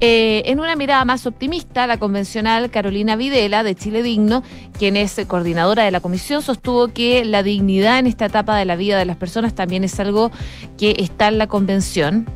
Eh, 0.00 0.42
en 0.46 0.58
una 0.58 0.74
mirada 0.74 1.04
más 1.04 1.24
optimista, 1.24 1.86
la 1.86 1.98
convencional 1.98 2.68
Carolina 2.70 3.14
Videla 3.14 3.62
de 3.62 3.76
Chile 3.76 4.02
Digno, 4.02 4.42
quien 4.76 4.96
es 4.96 5.20
coordinadora 5.28 5.84
de 5.84 5.92
la 5.92 6.00
comisión, 6.00 6.42
sostuvo 6.42 6.88
que 6.88 7.24
la 7.24 7.44
dignidad 7.44 8.00
en 8.00 8.08
esta 8.08 8.26
etapa 8.26 8.56
de 8.56 8.64
la 8.64 8.74
vida 8.74 8.98
de 8.98 9.04
las 9.04 9.16
personas 9.16 9.54
también 9.54 9.84
es 9.84 10.00
algo 10.00 10.32
que 10.76 10.96
está 10.98 11.28
en 11.28 11.38
la 11.38 11.46
convención 11.46 12.26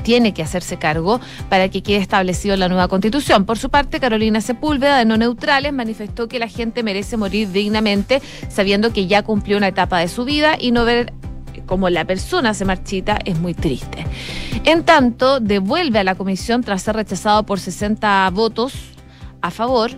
tiene 0.00 0.34
que 0.34 0.42
hacerse 0.42 0.78
cargo 0.78 1.20
para 1.48 1.68
que 1.68 1.82
quede 1.82 1.98
establecido 1.98 2.54
en 2.54 2.60
la 2.60 2.68
nueva 2.68 2.88
constitución. 2.88 3.44
Por 3.44 3.58
su 3.58 3.70
parte, 3.70 4.00
Carolina 4.00 4.40
Sepúlveda, 4.40 4.98
de 4.98 5.04
No 5.04 5.16
Neutrales, 5.16 5.72
manifestó 5.72 6.28
que 6.28 6.38
la 6.38 6.48
gente 6.48 6.82
merece 6.82 7.16
morir 7.16 7.50
dignamente, 7.52 8.20
sabiendo 8.48 8.92
que 8.92 9.06
ya 9.06 9.22
cumplió 9.22 9.56
una 9.56 9.68
etapa 9.68 9.98
de 9.98 10.08
su 10.08 10.24
vida 10.24 10.56
y 10.58 10.72
no 10.72 10.84
ver 10.84 11.12
cómo 11.66 11.88
la 11.88 12.04
persona 12.04 12.54
se 12.54 12.64
marchita 12.64 13.18
es 13.24 13.38
muy 13.38 13.54
triste. 13.54 14.06
En 14.64 14.84
tanto, 14.84 15.40
devuelve 15.40 16.00
a 16.00 16.04
la 16.04 16.14
comisión 16.14 16.62
tras 16.62 16.82
ser 16.82 16.96
rechazado 16.96 17.44
por 17.44 17.60
60 17.60 18.28
votos 18.30 18.72
a 19.40 19.50
favor 19.50 19.92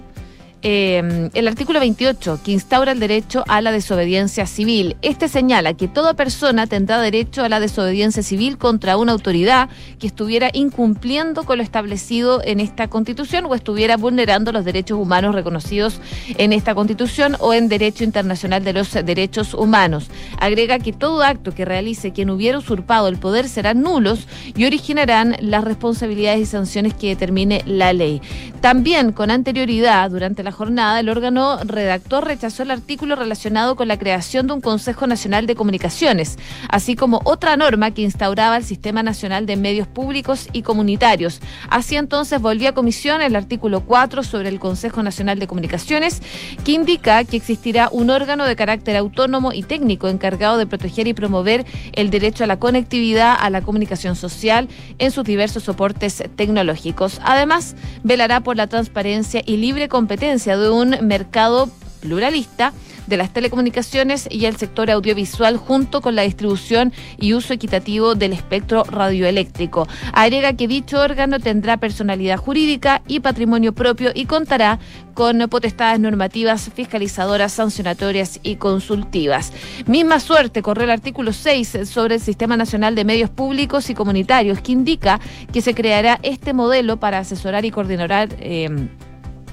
eh, 0.62 1.30
el 1.34 1.48
artículo 1.48 1.80
28, 1.80 2.40
que 2.44 2.52
instaura 2.52 2.92
el 2.92 3.00
derecho 3.00 3.42
a 3.48 3.60
la 3.60 3.72
desobediencia 3.72 4.46
civil. 4.46 4.96
Este 5.02 5.28
señala 5.28 5.74
que 5.74 5.88
toda 5.88 6.14
persona 6.14 6.66
tendrá 6.66 7.00
derecho 7.00 7.42
a 7.42 7.48
la 7.48 7.58
desobediencia 7.58 8.22
civil 8.22 8.58
contra 8.58 8.96
una 8.96 9.12
autoridad 9.12 9.68
que 9.98 10.06
estuviera 10.06 10.50
incumpliendo 10.52 11.44
con 11.44 11.58
lo 11.58 11.64
establecido 11.64 12.40
en 12.44 12.60
esta 12.60 12.88
Constitución 12.88 13.46
o 13.46 13.54
estuviera 13.54 13.96
vulnerando 13.96 14.52
los 14.52 14.64
derechos 14.64 14.98
humanos 14.98 15.34
reconocidos 15.34 16.00
en 16.38 16.52
esta 16.52 16.74
Constitución 16.74 17.36
o 17.40 17.54
en 17.54 17.68
derecho 17.68 18.04
internacional 18.04 18.62
de 18.62 18.72
los 18.72 18.92
derechos 18.92 19.54
humanos. 19.54 20.08
Agrega 20.38 20.78
que 20.78 20.92
todo 20.92 21.22
acto 21.22 21.52
que 21.52 21.64
realice 21.64 22.12
quien 22.12 22.30
hubiera 22.30 22.58
usurpado 22.58 23.08
el 23.08 23.18
poder 23.18 23.48
serán 23.48 23.82
nulos 23.82 24.28
y 24.56 24.64
originarán 24.64 25.36
las 25.40 25.64
responsabilidades 25.64 26.40
y 26.40 26.46
sanciones 26.46 26.94
que 26.94 27.08
determine 27.08 27.62
la 27.66 27.92
ley. 27.92 28.22
También 28.60 29.12
con 29.12 29.30
anterioridad, 29.30 30.10
durante 30.10 30.44
la 30.44 30.51
jornada, 30.52 31.00
el 31.00 31.08
órgano 31.08 31.58
redactor 31.64 32.24
rechazó 32.24 32.62
el 32.62 32.70
artículo 32.70 33.16
relacionado 33.16 33.76
con 33.76 33.88
la 33.88 33.98
creación 33.98 34.46
de 34.46 34.52
un 34.52 34.60
Consejo 34.60 35.06
Nacional 35.06 35.46
de 35.46 35.54
Comunicaciones, 35.54 36.38
así 36.68 36.94
como 36.94 37.20
otra 37.24 37.56
norma 37.56 37.90
que 37.90 38.02
instauraba 38.02 38.56
el 38.56 38.64
Sistema 38.64 39.02
Nacional 39.02 39.46
de 39.46 39.56
Medios 39.56 39.88
Públicos 39.88 40.48
y 40.52 40.62
Comunitarios. 40.62 41.40
Así 41.68 41.96
entonces 41.96 42.40
volvió 42.40 42.68
a 42.68 42.72
comisión 42.72 43.22
el 43.22 43.36
artículo 43.36 43.80
4 43.80 44.22
sobre 44.22 44.48
el 44.48 44.60
Consejo 44.60 45.02
Nacional 45.02 45.38
de 45.38 45.46
Comunicaciones, 45.46 46.22
que 46.64 46.72
indica 46.72 47.24
que 47.24 47.36
existirá 47.36 47.88
un 47.90 48.10
órgano 48.10 48.44
de 48.44 48.56
carácter 48.56 48.96
autónomo 48.96 49.52
y 49.52 49.62
técnico 49.62 50.08
encargado 50.08 50.58
de 50.58 50.66
proteger 50.66 51.06
y 51.06 51.14
promover 51.14 51.64
el 51.92 52.10
derecho 52.10 52.44
a 52.44 52.46
la 52.46 52.58
conectividad, 52.58 53.36
a 53.38 53.50
la 53.50 53.62
comunicación 53.62 54.16
social 54.16 54.68
en 54.98 55.10
sus 55.10 55.24
diversos 55.24 55.64
soportes 55.64 56.22
tecnológicos. 56.36 57.20
Además, 57.24 57.76
velará 58.02 58.40
por 58.40 58.56
la 58.56 58.66
transparencia 58.66 59.42
y 59.44 59.56
libre 59.56 59.88
competencia 59.88 60.41
de 60.50 60.70
un 60.70 60.96
mercado 61.02 61.70
pluralista 62.00 62.72
de 63.06 63.16
las 63.16 63.32
telecomunicaciones 63.32 64.28
y 64.30 64.46
el 64.46 64.56
sector 64.56 64.90
audiovisual 64.90 65.56
junto 65.56 66.00
con 66.00 66.14
la 66.14 66.22
distribución 66.22 66.92
y 67.18 67.34
uso 67.34 67.52
equitativo 67.52 68.14
del 68.14 68.32
espectro 68.32 68.84
radioeléctrico. 68.84 69.88
Agrega 70.12 70.54
que 70.54 70.68
dicho 70.68 71.00
órgano 71.00 71.40
tendrá 71.40 71.76
personalidad 71.76 72.36
jurídica 72.36 73.02
y 73.06 73.20
patrimonio 73.20 73.72
propio 73.72 74.10
y 74.14 74.26
contará 74.26 74.78
con 75.14 75.40
potestades 75.50 76.00
normativas 76.00 76.70
fiscalizadoras, 76.74 77.52
sancionatorias 77.52 78.40
y 78.42 78.56
consultivas. 78.56 79.52
Misma 79.86 80.20
suerte 80.20 80.62
corre 80.62 80.84
el 80.84 80.90
artículo 80.90 81.32
6 81.32 81.80
sobre 81.84 82.14
el 82.14 82.20
Sistema 82.20 82.56
Nacional 82.56 82.94
de 82.94 83.04
Medios 83.04 83.30
Públicos 83.30 83.90
y 83.90 83.94
Comunitarios 83.94 84.60
que 84.60 84.72
indica 84.72 85.20
que 85.52 85.60
se 85.60 85.74
creará 85.74 86.18
este 86.22 86.52
modelo 86.54 86.98
para 86.98 87.18
asesorar 87.18 87.64
y 87.64 87.70
coordinar 87.70 88.30
eh, 88.38 88.88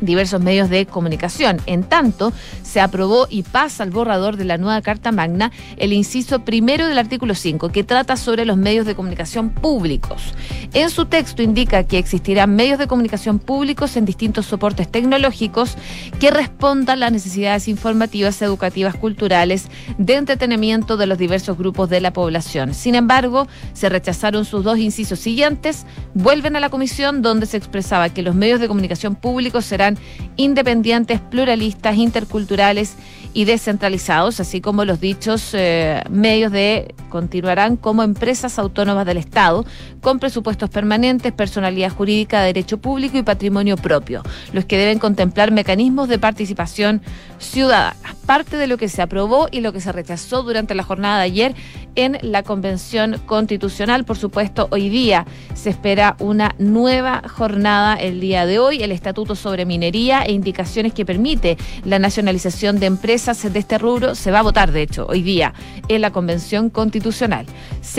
diversos 0.01 0.41
medios 0.41 0.69
de 0.69 0.85
comunicación. 0.85 1.61
En 1.65 1.83
tanto, 1.83 2.33
se 2.63 2.81
aprobó 2.81 3.27
y 3.29 3.43
pasa 3.43 3.83
al 3.83 3.91
borrador 3.91 4.37
de 4.37 4.45
la 4.45 4.57
nueva 4.57 4.81
Carta 4.81 5.11
Magna 5.11 5.51
el 5.77 5.93
inciso 5.93 6.39
primero 6.39 6.87
del 6.87 6.97
artículo 6.97 7.35
5, 7.35 7.69
que 7.69 7.83
trata 7.83 8.17
sobre 8.17 8.45
los 8.45 8.57
medios 8.57 8.85
de 8.85 8.95
comunicación 8.95 9.49
públicos. 9.49 10.33
En 10.73 10.89
su 10.89 11.05
texto 11.05 11.41
indica 11.41 11.83
que 11.83 11.97
existirán 11.97 12.55
medios 12.55 12.79
de 12.79 12.87
comunicación 12.87 13.39
públicos 13.39 13.97
en 13.97 14.05
distintos 14.05 14.45
soportes 14.45 14.89
tecnológicos 14.89 15.75
que 16.19 16.31
respondan 16.31 16.99
las 16.99 17.11
necesidades 17.11 17.67
informativas, 17.67 18.41
educativas, 18.41 18.95
culturales, 18.95 19.67
de 19.97 20.15
entretenimiento 20.15 20.97
de 20.97 21.07
los 21.07 21.17
diversos 21.17 21.57
grupos 21.57 21.89
de 21.89 22.01
la 22.01 22.13
población. 22.13 22.73
Sin 22.73 22.95
embargo, 22.95 23.47
se 23.73 23.89
rechazaron 23.89 24.45
sus 24.45 24.63
dos 24.63 24.77
incisos 24.77 25.19
siguientes, 25.19 25.85
vuelven 26.13 26.55
a 26.55 26.59
la 26.59 26.69
comisión 26.69 27.21
donde 27.21 27.45
se 27.45 27.57
expresaba 27.57 28.09
que 28.09 28.21
los 28.21 28.35
medios 28.35 28.59
de 28.59 28.67
comunicación 28.67 29.15
públicos 29.15 29.65
serán 29.65 29.88
independientes, 30.35 31.19
pluralistas, 31.21 31.95
interculturales 31.97 32.95
y 33.33 33.45
descentralizados, 33.45 34.39
así 34.39 34.59
como 34.59 34.85
los 34.85 34.99
dichos 34.99 35.51
eh, 35.53 36.01
medios 36.09 36.51
de 36.51 36.93
continuarán 37.09 37.77
como 37.77 38.03
empresas 38.03 38.57
autónomas 38.57 39.05
del 39.05 39.17
Estado, 39.17 39.65
con 40.01 40.19
presupuestos 40.19 40.69
permanentes, 40.69 41.31
personalidad 41.31 41.91
jurídica, 41.91 42.41
derecho 42.41 42.77
público 42.77 43.17
y 43.17 43.23
patrimonio 43.23 43.77
propio, 43.77 44.23
los 44.53 44.65
que 44.65 44.77
deben 44.77 44.99
contemplar 44.99 45.51
mecanismos 45.51 46.07
de 46.07 46.19
participación 46.19 47.01
ciudadana. 47.37 47.95
Parte 48.25 48.57
de 48.57 48.67
lo 48.67 48.77
que 48.77 48.89
se 48.89 49.01
aprobó 49.01 49.47
y 49.51 49.61
lo 49.61 49.73
que 49.73 49.81
se 49.81 49.91
rechazó 49.91 50.43
durante 50.43 50.75
la 50.75 50.83
jornada 50.83 51.17
de 51.17 51.23
ayer 51.23 51.55
en 51.99 52.17
la 52.21 52.43
Convención 52.43 53.19
Constitucional. 53.25 54.05
Por 54.05 54.17
supuesto, 54.17 54.67
hoy 54.71 54.89
día 54.89 55.25
se 55.53 55.69
espera 55.69 56.15
una 56.19 56.55
nueva 56.57 57.21
jornada 57.27 57.95
el 57.95 58.19
día 58.19 58.45
de 58.45 58.59
hoy, 58.59 58.83
el 58.83 58.91
Estatuto 58.91 59.35
sobre 59.35 59.65
Minería 59.65 60.23
e 60.23 60.31
indicaciones 60.31 60.93
que 60.93 61.05
permite 61.05 61.57
la 61.85 61.99
nacionalización 61.99 62.79
de 62.79 62.85
empresas 62.85 63.51
de 63.51 63.59
este 63.59 63.77
rubro 63.77 64.15
se 64.15 64.31
va 64.31 64.39
a 64.39 64.43
votar, 64.43 64.71
de 64.71 64.81
hecho, 64.81 65.05
hoy 65.07 65.21
día 65.21 65.53
en 65.87 66.01
la 66.01 66.11
Convención 66.11 66.69
Constitucional. 66.69 67.45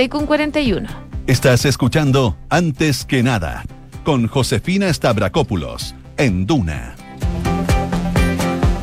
con 0.08 0.26
41. 0.26 0.88
Estás 1.26 1.64
escuchando 1.64 2.36
Antes 2.48 3.04
que 3.04 3.22
nada 3.22 3.64
con 4.04 4.26
Josefina 4.26 4.92
Stavrakopoulos 4.92 5.94
en 6.16 6.46
Duna. 6.46 6.99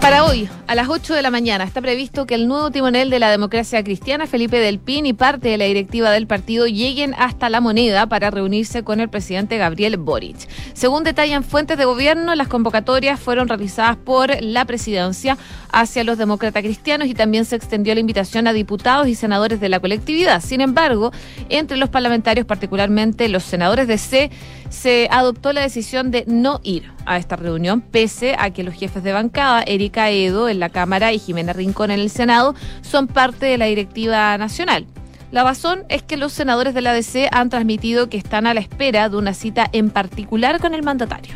Para 0.07 0.23
hoy, 0.23 0.47
a 0.67 0.75
las 0.75 0.87
8 0.87 1.15
de 1.15 1.21
la 1.21 1.31
mañana, 1.31 1.65
está 1.65 1.81
previsto 1.81 2.25
que 2.25 2.35
el 2.35 2.47
nuevo 2.47 2.71
timonel 2.71 3.09
de 3.09 3.19
la 3.19 3.29
democracia 3.29 3.83
cristiana, 3.83 4.25
Felipe 4.25 4.57
Del 4.57 4.79
Pin, 4.79 5.05
y 5.05 5.11
parte 5.11 5.49
de 5.49 5.57
la 5.57 5.65
directiva 5.65 6.11
del 6.11 6.27
partido 6.27 6.65
lleguen 6.65 7.13
hasta 7.15 7.49
la 7.49 7.59
moneda 7.59 8.07
para 8.07 8.31
reunirse 8.31 8.83
con 8.83 9.01
el 9.01 9.09
presidente 9.09 9.57
Gabriel 9.57 9.97
Boric. 9.97 10.47
Según 10.71 11.03
detallan 11.03 11.43
fuentes 11.43 11.77
de 11.77 11.83
gobierno, 11.83 12.35
las 12.35 12.47
convocatorias 12.47 13.19
fueron 13.19 13.49
realizadas 13.49 13.97
por 13.97 14.41
la 14.41 14.63
presidencia 14.63 15.37
hacia 15.73 16.05
los 16.05 16.17
demócratas 16.17 16.63
cristianos 16.63 17.09
y 17.09 17.13
también 17.13 17.43
se 17.43 17.57
extendió 17.57 17.93
la 17.93 17.99
invitación 17.99 18.47
a 18.47 18.53
diputados 18.53 19.09
y 19.09 19.15
senadores 19.15 19.59
de 19.59 19.67
la 19.67 19.81
colectividad. 19.81 20.41
Sin 20.41 20.61
embargo, 20.61 21.11
entre 21.49 21.75
los 21.75 21.89
parlamentarios, 21.89 22.45
particularmente 22.45 23.27
los 23.27 23.43
senadores 23.43 23.89
de 23.89 23.97
C, 23.97 24.31
se 24.69 25.09
adoptó 25.11 25.51
la 25.51 25.59
decisión 25.59 26.11
de 26.11 26.23
no 26.27 26.61
ir 26.63 26.96
a 27.07 27.17
esta 27.17 27.35
reunión, 27.35 27.81
pese 27.81 28.35
a 28.37 28.51
que 28.51 28.63
los 28.63 28.75
jefes 28.75 29.03
de 29.03 29.13
bancada, 29.13 29.63
Erika 29.63 30.11
Edo 30.11 30.49
en 30.49 30.59
la 30.59 30.69
Cámara 30.69 31.13
y 31.13 31.19
Jimena 31.19 31.53
Rincón 31.53 31.89
en 31.89 31.99
el 31.99 32.09
Senado, 32.09 32.53
son 32.81 33.07
parte 33.07 33.47
de 33.47 33.57
la 33.57 33.65
directiva 33.65 34.37
nacional. 34.37 34.85
La 35.31 35.43
razón 35.43 35.83
es 35.89 36.03
que 36.03 36.17
los 36.17 36.31
senadores 36.31 36.73
de 36.73 36.81
la 36.81 36.91
ADC 36.91 37.27
han 37.31 37.49
transmitido 37.49 38.09
que 38.09 38.17
están 38.17 38.47
a 38.47 38.53
la 38.53 38.61
espera 38.61 39.09
de 39.09 39.17
una 39.17 39.33
cita 39.33 39.67
en 39.73 39.89
particular 39.89 40.59
con 40.59 40.73
el 40.73 40.83
mandatario. 40.83 41.35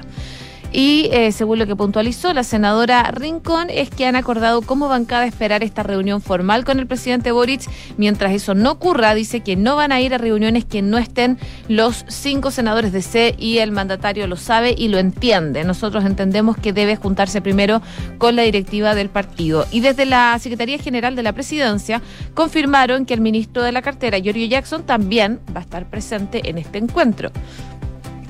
Y 0.71 1.09
eh, 1.11 1.31
según 1.33 1.59
lo 1.59 1.67
que 1.67 1.75
puntualizó 1.75 2.33
la 2.33 2.43
senadora 2.43 3.03
Rincón, 3.11 3.69
es 3.69 3.89
que 3.89 4.05
han 4.05 4.15
acordado 4.15 4.61
como 4.61 4.87
bancada 4.87 5.25
esperar 5.25 5.63
esta 5.63 5.83
reunión 5.83 6.21
formal 6.21 6.63
con 6.63 6.79
el 6.79 6.87
presidente 6.87 7.31
Boric. 7.31 7.61
Mientras 7.97 8.31
eso 8.31 8.55
no 8.55 8.71
ocurra, 8.71 9.13
dice 9.13 9.41
que 9.41 9.57
no 9.57 9.75
van 9.75 9.91
a 9.91 9.99
ir 9.99 10.13
a 10.13 10.17
reuniones 10.17 10.63
que 10.63 10.81
no 10.81 10.97
estén 10.97 11.37
los 11.67 12.05
cinco 12.07 12.51
senadores 12.51 12.93
de 12.93 13.01
C 13.01 13.35
y 13.37 13.57
el 13.57 13.71
mandatario 13.71 14.27
lo 14.27 14.37
sabe 14.37 14.73
y 14.77 14.87
lo 14.87 14.97
entiende. 14.97 15.63
Nosotros 15.65 16.05
entendemos 16.05 16.55
que 16.55 16.71
debe 16.71 16.95
juntarse 16.95 17.41
primero 17.41 17.81
con 18.17 18.37
la 18.37 18.43
directiva 18.43 18.95
del 18.95 19.09
partido. 19.09 19.65
Y 19.71 19.81
desde 19.81 20.05
la 20.05 20.37
Secretaría 20.39 20.77
General 20.77 21.15
de 21.15 21.23
la 21.23 21.33
Presidencia 21.33 22.01
confirmaron 22.33 23.05
que 23.05 23.13
el 23.13 23.21
ministro 23.21 23.61
de 23.63 23.73
la 23.73 23.81
cartera, 23.81 24.19
Giorgio 24.19 24.45
Jackson, 24.45 24.83
también 24.83 25.41
va 25.53 25.59
a 25.59 25.63
estar 25.63 25.89
presente 25.89 26.49
en 26.49 26.57
este 26.57 26.77
encuentro 26.77 27.31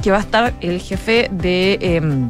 que 0.01 0.11
va 0.11 0.17
a 0.17 0.21
estar 0.21 0.53
el 0.61 0.79
jefe 0.81 1.29
de... 1.31 1.77
Em, 1.81 2.29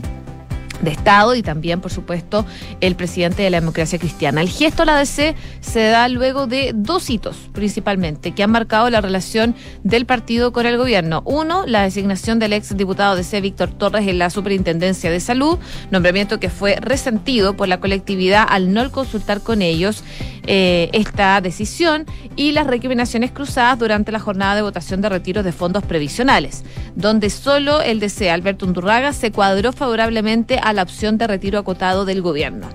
de 0.81 0.91
Estado 0.91 1.35
y 1.35 1.43
también, 1.43 1.81
por 1.81 1.91
supuesto, 1.91 2.45
el 2.81 2.95
presidente 2.95 3.43
de 3.43 3.49
la 3.49 3.59
democracia 3.59 3.99
cristiana. 3.99 4.41
El 4.41 4.49
gesto 4.49 4.83
a 4.83 4.85
la 4.85 4.97
DC 4.97 5.35
se 5.61 5.83
da 5.87 6.07
luego 6.07 6.47
de 6.47 6.71
dos 6.75 7.09
hitos, 7.09 7.37
principalmente, 7.53 8.33
que 8.33 8.43
han 8.43 8.51
marcado 8.51 8.89
la 8.89 9.01
relación 9.01 9.55
del 9.83 10.05
partido 10.05 10.51
con 10.51 10.65
el 10.65 10.77
gobierno. 10.77 11.21
Uno, 11.25 11.65
la 11.65 11.83
designación 11.83 12.39
del 12.39 12.53
ex 12.53 12.75
diputado 12.75 13.15
DC, 13.15 13.41
Víctor 13.41 13.71
Torres, 13.71 14.07
en 14.07 14.17
la 14.17 14.29
Superintendencia 14.29 15.11
de 15.11 15.19
Salud, 15.19 15.57
nombramiento 15.91 16.39
que 16.39 16.49
fue 16.49 16.75
resentido 16.75 17.55
por 17.55 17.67
la 17.67 17.79
colectividad 17.79 18.45
al 18.49 18.73
no 18.73 18.81
consultar 18.91 19.41
con 19.41 19.61
ellos 19.61 20.03
eh, 20.47 20.89
esta 20.93 21.39
decisión 21.39 22.05
y 22.35 22.51
las 22.51 22.65
recriminaciones 22.65 23.31
cruzadas 23.31 23.77
durante 23.77 24.11
la 24.11 24.19
jornada 24.19 24.55
de 24.55 24.63
votación 24.63 24.99
de 25.01 25.09
retiros 25.09 25.45
de 25.45 25.51
fondos 25.51 25.83
previsionales, 25.83 26.63
donde 26.95 27.29
solo 27.29 27.81
el 27.81 27.99
DC 27.99 28.31
Alberto 28.31 28.65
Undurraga 28.65 29.13
se 29.13 29.31
cuadró 29.31 29.71
favorablemente 29.71 30.57
a 30.57 30.70
la 30.73 30.83
opción 30.83 31.17
de 31.17 31.27
retiro 31.27 31.59
acotado 31.59 32.05
del 32.05 32.21
gobierno. 32.21 32.67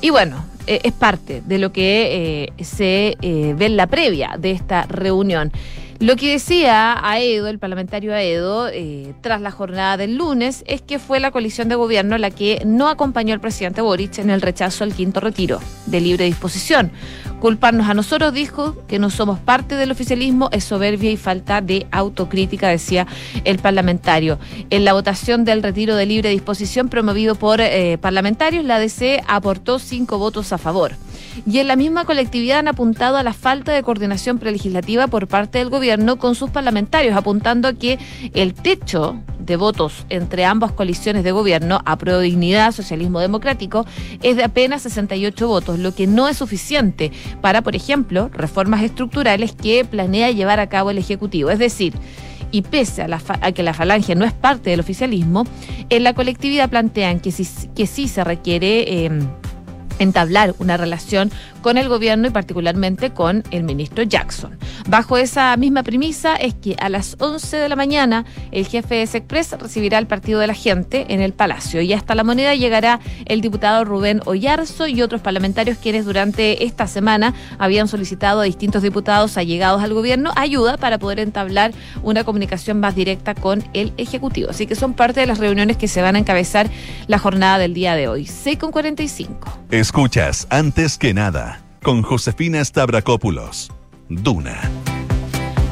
Y 0.00 0.10
bueno, 0.10 0.44
eh, 0.66 0.80
es 0.84 0.92
parte 0.92 1.42
de 1.44 1.58
lo 1.58 1.72
que 1.72 2.52
eh, 2.56 2.64
se 2.64 3.16
ve 3.20 3.66
en 3.66 3.76
la 3.76 3.86
previa 3.86 4.36
de 4.38 4.52
esta 4.52 4.82
reunión. 4.82 5.52
Lo 6.00 6.14
que 6.14 6.30
decía 6.30 6.96
Aedo, 7.02 7.48
el 7.48 7.58
parlamentario 7.58 8.14
Aedo, 8.14 8.68
eh, 8.68 9.14
tras 9.20 9.40
la 9.40 9.50
jornada 9.50 9.96
del 9.96 10.16
lunes, 10.16 10.62
es 10.68 10.80
que 10.80 11.00
fue 11.00 11.18
la 11.18 11.32
coalición 11.32 11.68
de 11.68 11.74
gobierno 11.74 12.16
la 12.18 12.30
que 12.30 12.62
no 12.64 12.88
acompañó 12.88 13.34
al 13.34 13.40
presidente 13.40 13.80
Boric 13.80 14.18
en 14.18 14.30
el 14.30 14.40
rechazo 14.40 14.84
al 14.84 14.94
quinto 14.94 15.18
retiro 15.18 15.58
de 15.86 16.00
libre 16.00 16.26
disposición. 16.26 16.92
Culparnos 17.40 17.88
a 17.88 17.94
nosotros, 17.94 18.32
dijo, 18.32 18.76
que 18.88 18.98
no 18.98 19.10
somos 19.10 19.38
parte 19.38 19.76
del 19.76 19.92
oficialismo, 19.92 20.48
es 20.52 20.64
soberbia 20.64 21.10
y 21.10 21.16
falta 21.16 21.60
de 21.60 21.86
autocrítica, 21.92 22.68
decía 22.68 23.06
el 23.44 23.58
parlamentario. 23.58 24.38
En 24.70 24.84
la 24.84 24.92
votación 24.92 25.44
del 25.44 25.62
retiro 25.62 25.94
de 25.94 26.06
libre 26.06 26.30
disposición 26.30 26.88
promovido 26.88 27.36
por 27.36 27.60
eh, 27.60 27.96
parlamentarios, 27.98 28.64
la 28.64 28.78
DC 28.78 29.22
aportó 29.28 29.78
cinco 29.78 30.18
votos 30.18 30.52
a 30.52 30.58
favor 30.58 30.92
y 31.46 31.58
en 31.58 31.68
la 31.68 31.76
misma 31.76 32.04
colectividad 32.04 32.60
han 32.60 32.68
apuntado 32.68 33.16
a 33.16 33.22
la 33.22 33.32
falta 33.32 33.72
de 33.72 33.82
coordinación 33.82 34.38
prelegislativa 34.38 35.06
por 35.06 35.28
parte 35.28 35.58
del 35.58 35.70
gobierno 35.70 36.16
con 36.16 36.34
sus 36.34 36.50
parlamentarios, 36.50 37.16
apuntando 37.16 37.68
a 37.68 37.72
que 37.74 37.98
el 38.34 38.54
techo 38.54 39.20
de 39.48 39.56
votos 39.56 40.06
entre 40.10 40.44
ambas 40.44 40.70
coaliciones 40.70 41.24
de 41.24 41.32
gobierno, 41.32 41.80
a 41.84 41.96
Pro 41.96 42.20
Dignidad, 42.20 42.72
Socialismo 42.72 43.18
Democrático, 43.18 43.84
es 44.22 44.36
de 44.36 44.44
apenas 44.44 44.82
68 44.82 45.48
votos, 45.48 45.78
lo 45.78 45.94
que 45.94 46.06
no 46.06 46.28
es 46.28 46.36
suficiente 46.36 47.10
para, 47.40 47.62
por 47.62 47.74
ejemplo, 47.74 48.30
reformas 48.32 48.82
estructurales 48.82 49.52
que 49.52 49.84
planea 49.84 50.30
llevar 50.30 50.60
a 50.60 50.68
cabo 50.68 50.90
el 50.90 50.98
Ejecutivo. 50.98 51.50
Es 51.50 51.58
decir, 51.58 51.94
y 52.50 52.62
pese 52.62 53.02
a, 53.02 53.52
que 53.52 53.62
la 53.62 53.74
falange 53.74 54.14
no 54.14 54.24
es 54.24 54.32
parte 54.32 54.70
del 54.70 54.80
oficialismo, 54.80 55.44
en 55.90 56.04
la 56.04 56.14
colectividad 56.14 56.70
plantean 56.70 57.20
que 57.20 57.32
sí, 57.32 57.46
que 57.74 57.86
sí 57.86 58.06
se 58.08 58.22
requiere... 58.22 59.06
Eh, 59.06 59.10
entablar 59.98 60.54
una 60.58 60.76
relación 60.76 61.30
con 61.62 61.76
el 61.76 61.88
gobierno 61.88 62.28
y 62.28 62.30
particularmente 62.30 63.10
con 63.10 63.42
el 63.50 63.62
ministro 63.62 64.02
Jackson. 64.04 64.56
Bajo 64.88 65.16
esa 65.16 65.56
misma 65.56 65.82
premisa 65.82 66.36
es 66.36 66.54
que 66.54 66.76
a 66.80 66.88
las 66.88 67.16
11 67.18 67.56
de 67.56 67.68
la 67.68 67.76
mañana 67.76 68.24
el 68.52 68.66
jefe 68.66 68.96
de 68.96 69.06
Sexpress 69.06 69.52
recibirá 69.58 69.98
el 69.98 70.06
partido 70.06 70.40
de 70.40 70.46
la 70.46 70.54
gente 70.54 71.06
en 71.08 71.20
el 71.20 71.32
Palacio 71.32 71.80
y 71.80 71.92
hasta 71.92 72.14
la 72.14 72.24
moneda 72.24 72.54
llegará 72.54 73.00
el 73.26 73.40
diputado 73.40 73.84
Rubén 73.84 74.20
Ollarzo 74.24 74.86
y 74.86 75.02
otros 75.02 75.20
parlamentarios 75.20 75.78
quienes 75.78 76.04
durante 76.04 76.64
esta 76.64 76.86
semana 76.86 77.34
habían 77.58 77.88
solicitado 77.88 78.40
a 78.40 78.44
distintos 78.44 78.82
diputados 78.82 79.36
allegados 79.36 79.82
al 79.82 79.94
gobierno 79.94 80.32
ayuda 80.36 80.76
para 80.76 80.98
poder 80.98 81.20
entablar 81.20 81.72
una 82.02 82.24
comunicación 82.24 82.80
más 82.80 82.94
directa 82.94 83.34
con 83.34 83.64
el 83.74 83.92
Ejecutivo. 83.96 84.50
Así 84.50 84.66
que 84.66 84.74
son 84.74 84.94
parte 84.94 85.20
de 85.20 85.26
las 85.26 85.38
reuniones 85.38 85.76
que 85.76 85.88
se 85.88 86.02
van 86.02 86.16
a 86.16 86.18
encabezar 86.18 86.68
la 87.06 87.18
jornada 87.18 87.58
del 87.58 87.74
día 87.74 87.94
de 87.94 88.08
hoy. 88.08 88.26
6 88.26 88.58
con 88.58 88.70
45. 88.70 89.58
Escuchas 89.88 90.46
antes 90.50 90.98
que 90.98 91.14
nada 91.14 91.62
con 91.82 92.02
Josefina 92.02 92.62
Stavrakopoulos. 92.62 93.70
Duna. 94.10 94.60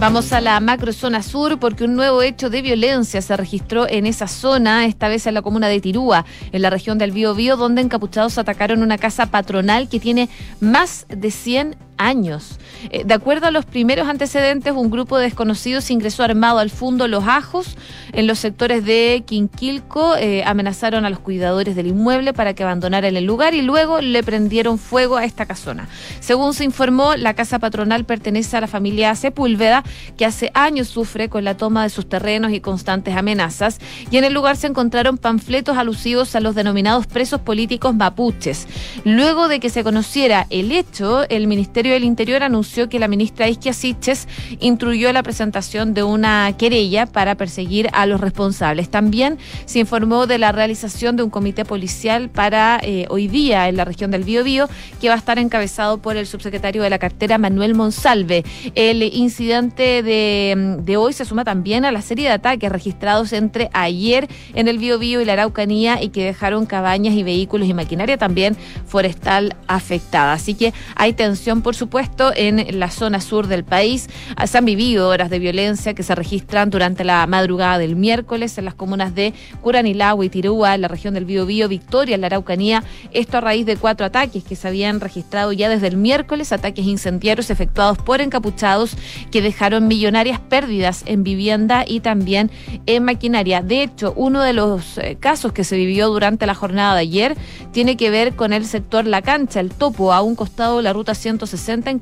Vamos 0.01 0.33
a 0.33 0.41
la 0.41 0.59
macrozona 0.59 1.23
sur 1.23 1.59
porque 1.59 1.85
un 1.85 1.97
nuevo 1.97 2.23
hecho 2.23 2.49
de 2.49 2.63
violencia 2.63 3.21
se 3.21 3.37
registró 3.37 3.87
en 3.87 4.07
esa 4.07 4.27
zona, 4.27 4.87
esta 4.87 5.09
vez 5.09 5.27
en 5.27 5.35
la 5.35 5.43
comuna 5.43 5.69
de 5.69 5.83
Tirúa, 5.83 6.25
en 6.51 6.63
la 6.63 6.71
región 6.71 6.97
del 6.97 7.13
Bío 7.13 7.35
Bío, 7.35 7.59
donde 7.59 7.83
encapuchados 7.83 8.39
atacaron 8.39 8.83
una 8.83 8.97
casa 8.97 9.27
patronal 9.27 9.87
que 9.91 10.01
tiene 10.01 10.31
más 10.61 11.05
de 11.11 11.31
100 11.31 11.77
años. 11.99 12.59
Eh, 12.91 13.05
de 13.05 13.15
acuerdo 13.15 13.47
a 13.47 13.51
los 13.51 13.65
primeros 13.65 14.09
antecedentes, 14.09 14.73
un 14.73 14.91
grupo 14.91 15.19
de 15.19 15.25
desconocidos 15.25 15.91
ingresó 15.91 16.23
armado 16.23 16.59
al 16.59 16.71
fondo 16.71 17.09
Los 17.09 17.25
Ajos 17.27 17.77
en 18.13 18.27
los 18.27 18.39
sectores 18.39 18.85
de 18.85 19.25
Quinquilco, 19.27 20.17
eh, 20.17 20.43
amenazaron 20.45 21.05
a 21.05 21.11
los 21.11 21.19
cuidadores 21.19 21.77
del 21.77 21.89
inmueble 21.89 22.33
para 22.33 22.55
que 22.55 22.63
abandonaran 22.63 23.17
el 23.17 23.25
lugar 23.25 23.55
y 23.55 23.63
luego 23.63 24.01
le 24.01 24.23
prendieron 24.23 24.79
fuego 24.79 25.17
a 25.17 25.25
esta 25.25 25.47
casona. 25.47 25.89
Según 26.21 26.55
se 26.55 26.65
informó, 26.65 27.17
la 27.17 27.35
casa 27.35 27.59
patronal 27.59 28.05
pertenece 28.05 28.57
a 28.57 28.61
la 28.61 28.67
familia 28.67 29.15
Sepúlveda, 29.15 29.85
que 30.17 30.25
hace 30.25 30.51
años 30.55 30.89
sufre 30.89 31.29
con 31.29 31.45
la 31.45 31.57
toma 31.57 31.83
de 31.83 31.91
sus 31.91 32.09
terrenos 32.09 32.53
y 32.53 32.61
constantes 32.61 33.17
amenazas, 33.17 33.81
y 34.11 34.17
en 34.17 34.25
el 34.25 34.33
lugar 34.33 34.57
se 34.57 34.67
encontraron 34.67 35.19
panfletos 35.19 35.77
alusivos 35.77 36.35
a 36.35 36.41
los 36.41 36.55
denominados 36.55 37.07
presos 37.07 37.41
políticos 37.41 37.95
mapuches. 37.95 38.67
Luego 39.05 39.49
de 39.49 39.61
que 39.61 39.71
se 39.71 39.85
conociera 39.85 40.47
el 40.51 40.73
hecho, 40.73 41.29
el 41.29 41.47
Ministerio 41.47 41.93
del 41.93 42.05
Interior 42.05 42.43
anunció 42.43 42.66
que 42.67 42.99
la 42.99 43.09
ministra 43.09 43.49
Isquia 43.49 43.73
Siches 43.73 44.27
instruyó 44.61 45.13
la 45.13 45.23
presentación 45.23 45.95
de 45.95 46.03
una 46.03 46.53
querella 46.59 47.07
para 47.07 47.35
perseguir 47.37 47.89
a 47.93 48.07
los 48.07 48.21
responsables. 48.21 48.91
También 48.91 49.39
se 49.65 49.79
informó 49.79 50.27
de 50.27 50.39
la 50.39 50.53
realización 50.53 51.17
de 51.17 51.23
un 51.23 51.31
comité 51.31 51.65
policial 51.65 52.29
para 52.29 52.81
eh, 52.83 53.07
hoy 53.09 53.29
día 53.29 53.69
en 53.69 53.77
la 53.77 53.85
región 53.85 54.11
del 54.11 54.25
Biobío, 54.25 54.69
que 55.01 55.09
va 55.09 55.15
a 55.15 55.19
estar 55.19 55.39
encabezado 55.39 55.99
por 55.99 56.17
el 56.17 56.27
subsecretario 56.27 56.83
de 56.83 56.91
la 56.91 56.99
cartera 56.99 57.39
Manuel 57.39 57.75
Monsalve. 57.75 58.45
El 58.75 59.03
incidente 59.03 60.03
de, 60.03 60.77
de 60.81 60.97
hoy 60.97 61.13
se 61.13 61.25
suma 61.25 61.45
también 61.45 61.85
a 61.85 61.93
la 61.93 62.03
serie 62.03 62.27
de 62.27 62.33
ataques 62.33 62.71
registrados 62.71 63.33
entre 63.33 63.71
ayer 63.73 64.29
en 64.55 64.69
el 64.69 64.79
Biobío 64.79 65.21
y 65.21 65.25
la 65.25 65.35
Araucanía 65.35 66.03
y 66.03 66.09
que 66.09 66.25
dejaron 66.25 66.67
cabañas 66.67 67.15
y 67.15 67.23
vehículos 67.23 67.69
y 67.69 67.75
maquinaria 67.75 68.17
también 68.17 68.57
forestal 68.87 69.57
afectada. 69.67 70.33
Así 70.33 70.55
que 70.55 70.73
hay 70.95 71.13
tensión, 71.13 71.63
por 71.63 71.75
supuesto, 71.75 72.33
en 72.35 72.56
la 72.57 72.91
zona 72.91 73.21
sur 73.21 73.47
del 73.47 73.65
país. 73.65 74.09
Se 74.47 74.59
han 74.59 74.65
vivido 74.65 75.09
horas 75.09 75.31
de 75.31 75.39
violencia 75.39 75.95
que 75.95 76.03
se 76.03 76.15
registran 76.15 76.71
durante 76.71 77.05
la 77.05 77.27
madrugada 77.27 77.79
del 77.79 77.97
miércoles 77.97 78.57
en 78.59 78.65
las 78.65 78.75
comunas 78.75 79.15
de 79.15 79.35
Curanilagua 79.61 80.25
y 80.25 80.29
Tirúa, 80.29 80.75
en 80.75 80.83
la 80.83 80.89
región 80.89 81.15
del 81.15 81.25
Biobío, 81.25 81.69
Victoria, 81.69 82.15
en 82.15 82.21
la 82.21 82.29
Araucanía. 82.29 82.85
Esto 83.13 83.39
a 83.39 83.41
raíz 83.41 83.67
de 83.67 83.77
cuatro 83.77 84.07
ataques 84.07 84.45
que 84.45 84.57
se 84.57 84.69
habían 84.69 85.01
registrado 85.01 85.53
ya 85.53 85.69
desde 85.69 85.89
el 85.89 85.97
miércoles, 85.97 86.53
ataques 86.53 86.87
incendiarios 86.87 87.51
efectuados 87.51 87.99
por 87.99 88.21
encapuchados 88.21 88.97
que 89.31 89.43
dejaron 89.43 89.89
millonarias 89.89 90.41
pérdidas 90.41 91.03
en 91.07 91.23
vivienda 91.23 91.85
y 91.87 92.01
también 92.01 92.51
en 92.87 93.05
maquinaria. 93.05 93.63
De 93.63 93.83
hecho, 93.83 94.13
uno 94.17 94.43
de 94.43 94.53
los 94.53 94.99
eh, 94.99 95.17
casos 95.19 95.53
que 95.53 95.65
se 95.65 95.77
vivió 95.77 96.09
durante 96.09 96.47
la 96.47 96.55
jornada 96.55 96.95
de 96.95 97.01
ayer 97.01 97.37
tiene 97.73 97.97
que 97.97 98.11
ver 98.11 98.35
con 98.35 98.53
el 98.53 98.65
sector 98.65 99.07
La 99.07 99.23
Cancha, 99.23 99.61
el 99.61 99.71
topo, 99.71 100.13
a 100.13 100.23
un 100.23 100.35
costado 100.35 100.79
de 100.79 100.83
la 100.83 100.93
ruta 100.93 101.15
160 101.15 101.91
en 101.91 101.99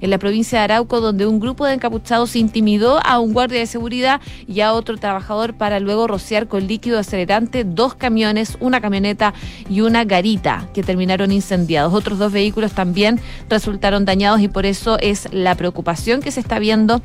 En 0.00 0.10
la 0.10 0.18
provincia 0.18 0.58
de 0.58 0.64
Arauco, 0.64 1.00
donde 1.00 1.26
un 1.26 1.38
grupo 1.38 1.66
de 1.66 1.74
encapuchados 1.74 2.36
intimidó 2.36 3.04
a 3.04 3.18
un 3.18 3.32
guardia 3.32 3.58
de 3.58 3.66
seguridad 3.66 4.20
y 4.48 4.60
a 4.60 4.72
otro 4.72 4.96
trabajador 4.96 5.54
para 5.54 5.78
luego 5.78 6.06
rociar 6.06 6.48
con 6.48 6.66
líquido 6.66 6.98
acelerante 6.98 7.64
dos 7.64 7.94
camiones, 7.94 8.56
una 8.60 8.80
camioneta 8.80 9.34
y 9.68 9.82
una 9.82 10.04
garita 10.04 10.68
que 10.72 10.82
terminaron 10.82 11.32
incendiados. 11.32 11.92
Otros 11.92 12.18
dos 12.18 12.32
vehículos 12.32 12.72
también 12.72 13.20
resultaron 13.48 14.04
dañados 14.04 14.40
y 14.40 14.48
por 14.48 14.64
eso 14.64 14.98
es 15.00 15.28
la 15.32 15.54
preocupación 15.54 16.22
que 16.22 16.30
se 16.30 16.40
está 16.40 16.58
viendo 16.58 17.02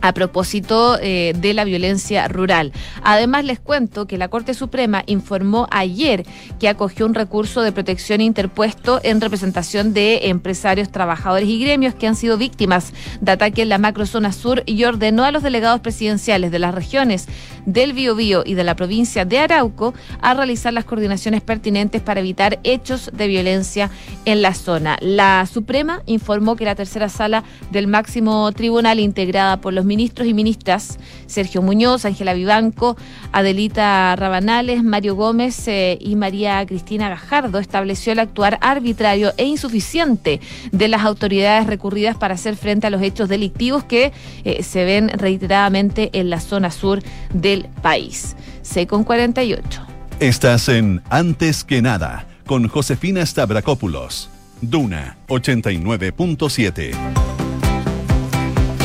a 0.00 0.12
propósito 0.12 0.98
eh, 1.00 1.32
de 1.36 1.54
la 1.54 1.64
violencia 1.64 2.28
rural. 2.28 2.72
Además, 3.02 3.44
les 3.44 3.60
cuento 3.60 4.06
que 4.06 4.18
la 4.18 4.28
Corte 4.28 4.54
Suprema 4.54 5.02
informó 5.06 5.66
ayer 5.70 6.24
que 6.58 6.68
acogió 6.68 7.06
un 7.06 7.14
recurso 7.14 7.62
de 7.62 7.72
protección 7.72 8.20
interpuesto 8.20 9.00
en 9.02 9.20
representación 9.20 9.92
de 9.94 10.28
empresarios, 10.28 10.90
trabajadores 10.90 11.48
y 11.48 11.62
gremios 11.62 11.94
que 11.94 12.06
han 12.06 12.16
sido 12.16 12.38
víctimas 12.38 12.92
de 13.20 13.32
ataque 13.32 13.62
en 13.62 13.68
la 13.68 13.78
macrozona 13.78 14.32
sur 14.32 14.62
y 14.66 14.84
ordenó 14.84 15.24
a 15.24 15.30
los 15.30 15.42
delegados 15.42 15.80
presidenciales 15.80 16.50
de 16.50 16.58
las 16.58 16.74
regiones 16.74 17.26
del 17.66 17.92
Biobío 17.92 18.42
y 18.44 18.54
de 18.54 18.64
la 18.64 18.76
provincia 18.76 19.24
de 19.24 19.38
Arauco 19.38 19.94
a 20.20 20.34
realizar 20.34 20.72
las 20.72 20.84
coordinaciones 20.84 21.42
pertinentes 21.42 22.02
para 22.02 22.20
evitar 22.20 22.58
hechos 22.64 23.10
de 23.12 23.28
violencia 23.28 23.90
en 24.24 24.42
la 24.42 24.54
zona. 24.54 24.96
La 25.00 25.46
Suprema 25.46 26.02
informó 26.06 26.56
que 26.56 26.64
la 26.64 26.74
tercera 26.74 27.08
sala 27.08 27.44
del 27.70 27.86
máximo 27.86 28.50
tribunal 28.52 29.00
integrada 29.00 29.60
por 29.60 29.72
los 29.72 29.84
ministros 29.90 30.28
y 30.28 30.34
ministras 30.34 31.00
Sergio 31.26 31.62
Muñoz, 31.62 32.04
Ángela 32.04 32.32
Vivanco, 32.32 32.96
Adelita 33.32 34.14
Rabanales, 34.14 34.84
Mario 34.84 35.16
Gómez 35.16 35.66
eh, 35.66 35.98
y 36.00 36.14
María 36.14 36.64
Cristina 36.64 37.08
Gajardo 37.08 37.58
estableció 37.58 38.12
el 38.12 38.20
actuar 38.20 38.58
arbitrario 38.60 39.32
e 39.36 39.46
insuficiente 39.46 40.40
de 40.70 40.86
las 40.86 41.02
autoridades 41.02 41.66
recurridas 41.66 42.16
para 42.16 42.34
hacer 42.34 42.54
frente 42.54 42.86
a 42.86 42.90
los 42.90 43.02
hechos 43.02 43.28
delictivos 43.28 43.82
que 43.82 44.12
eh, 44.44 44.62
se 44.62 44.84
ven 44.84 45.08
reiteradamente 45.08 46.10
en 46.12 46.30
la 46.30 46.38
zona 46.38 46.70
sur 46.70 47.02
del 47.34 47.66
país. 47.82 48.36
C 48.62 48.86
con 48.86 49.02
48. 49.02 49.82
Estás 50.20 50.68
en 50.68 51.02
Antes 51.10 51.64
que 51.64 51.82
nada 51.82 52.28
con 52.46 52.68
Josefina 52.68 53.26
Stavrakopoulos. 53.26 54.30
Duna 54.60 55.16
89.7 55.28 57.29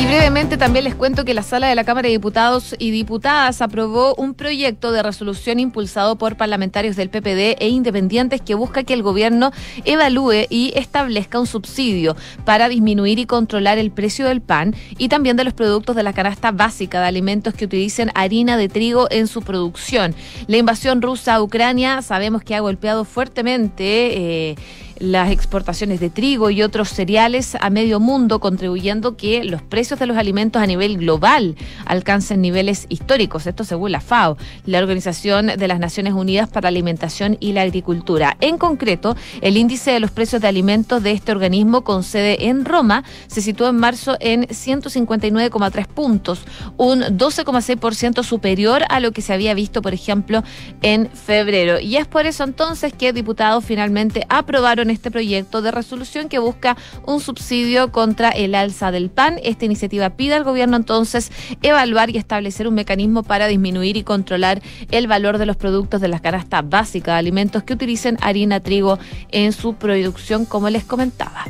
brevemente 0.04 0.56
también 0.56 0.84
les 0.84 0.94
cuento 0.94 1.24
que 1.24 1.32
la 1.32 1.42
sala 1.42 1.68
de 1.68 1.74
la 1.74 1.84
Cámara 1.84 2.06
de 2.06 2.12
Diputados 2.12 2.74
y 2.78 2.90
Diputadas 2.90 3.62
aprobó 3.62 4.14
un 4.16 4.34
proyecto 4.34 4.92
de 4.92 5.02
resolución 5.02 5.58
impulsado 5.58 6.16
por 6.16 6.36
parlamentarios 6.36 6.96
del 6.96 7.08
PPD 7.08 7.56
e 7.58 7.68
independientes 7.68 8.40
que 8.40 8.54
busca 8.54 8.84
que 8.84 8.94
el 8.94 9.02
gobierno 9.02 9.52
evalúe 9.84 10.46
y 10.50 10.72
establezca 10.76 11.40
un 11.40 11.46
subsidio 11.46 12.16
para 12.44 12.68
disminuir 12.68 13.18
y 13.18 13.26
controlar 13.26 13.78
el 13.78 13.90
precio 13.90 14.26
del 14.26 14.40
pan 14.40 14.74
y 14.98 15.08
también 15.08 15.36
de 15.36 15.44
los 15.44 15.54
productos 15.54 15.96
de 15.96 16.02
la 16.02 16.12
canasta 16.12 16.50
básica 16.52 17.00
de 17.00 17.06
alimentos 17.06 17.54
que 17.54 17.64
utilicen 17.64 18.10
harina 18.14 18.56
de 18.56 18.68
trigo 18.68 19.08
en 19.10 19.26
su 19.26 19.42
producción. 19.42 20.14
La 20.46 20.56
invasión 20.56 21.02
rusa 21.02 21.34
a 21.34 21.42
Ucrania 21.42 22.02
sabemos 22.02 22.42
que 22.42 22.54
ha 22.54 22.60
golpeado 22.60 23.04
fuertemente. 23.04 24.50
Eh, 24.50 24.56
las 24.98 25.30
exportaciones 25.30 26.00
de 26.00 26.10
trigo 26.10 26.50
y 26.50 26.62
otros 26.62 26.88
cereales 26.88 27.56
a 27.60 27.70
medio 27.70 28.00
mundo, 28.00 28.40
contribuyendo 28.40 29.16
que 29.16 29.44
los 29.44 29.62
precios 29.62 30.00
de 30.00 30.06
los 30.06 30.16
alimentos 30.16 30.62
a 30.62 30.66
nivel 30.66 30.98
global 30.98 31.56
alcancen 31.84 32.40
niveles 32.40 32.86
históricos. 32.88 33.46
Esto 33.46 33.64
según 33.64 33.92
la 33.92 34.00
FAO, 34.00 34.36
la 34.64 34.78
Organización 34.78 35.46
de 35.46 35.68
las 35.68 35.78
Naciones 35.78 36.14
Unidas 36.14 36.48
para 36.48 36.62
la 36.62 36.68
Alimentación 36.68 37.36
y 37.40 37.52
la 37.52 37.62
Agricultura. 37.62 38.36
En 38.40 38.58
concreto, 38.58 39.16
el 39.40 39.56
índice 39.56 39.90
de 39.90 40.00
los 40.00 40.10
precios 40.10 40.42
de 40.42 40.48
alimentos 40.48 41.02
de 41.02 41.12
este 41.12 41.32
organismo 41.32 41.82
con 41.82 42.02
sede 42.02 42.46
en 42.46 42.64
Roma 42.64 43.04
se 43.26 43.42
situó 43.42 43.68
en 43.68 43.76
marzo 43.76 44.16
en 44.20 44.46
159,3 44.46 45.86
puntos, 45.86 46.40
un 46.76 47.00
12,6% 47.00 48.22
superior 48.22 48.82
a 48.88 49.00
lo 49.00 49.12
que 49.12 49.22
se 49.22 49.32
había 49.32 49.54
visto, 49.54 49.82
por 49.82 49.94
ejemplo, 49.94 50.42
en 50.82 51.08
febrero. 51.10 51.80
Y 51.80 51.96
es 51.96 52.06
por 52.06 52.26
eso 52.26 52.44
entonces 52.44 52.92
que 52.92 53.12
diputados 53.12 53.64
finalmente 53.64 54.26
aprobaron 54.28 54.85
este 54.90 55.10
proyecto 55.10 55.62
de 55.62 55.70
resolución 55.70 56.28
que 56.28 56.38
busca 56.38 56.76
un 57.06 57.20
subsidio 57.20 57.92
contra 57.92 58.30
el 58.30 58.54
alza 58.54 58.90
del 58.90 59.10
pan. 59.10 59.38
Esta 59.42 59.64
iniciativa 59.64 60.10
pide 60.10 60.34
al 60.34 60.44
gobierno 60.44 60.76
entonces 60.76 61.30
evaluar 61.62 62.10
y 62.10 62.18
establecer 62.18 62.68
un 62.68 62.74
mecanismo 62.74 63.22
para 63.22 63.46
disminuir 63.46 63.96
y 63.96 64.02
controlar 64.02 64.62
el 64.90 65.06
valor 65.06 65.38
de 65.38 65.46
los 65.46 65.56
productos 65.56 66.00
de 66.00 66.08
la 66.08 66.20
canasta 66.20 66.62
básica 66.62 67.12
de 67.12 67.18
alimentos 67.18 67.62
que 67.62 67.74
utilicen 67.74 68.16
harina, 68.20 68.60
trigo 68.60 68.98
en 69.30 69.52
su 69.52 69.74
producción, 69.74 70.44
como 70.44 70.70
les 70.70 70.84
comentaba. 70.84 71.44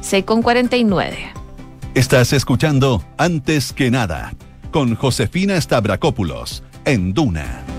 6 0.00 0.24
con 0.24 0.42
49. 0.42 1.32
Estás 1.94 2.32
escuchando 2.32 3.02
Antes 3.16 3.72
que 3.72 3.90
nada 3.90 4.34
con 4.70 4.94
Josefina 4.94 5.60
Stavrakopoulos 5.60 6.62
en 6.84 7.14
Duna. 7.14 7.77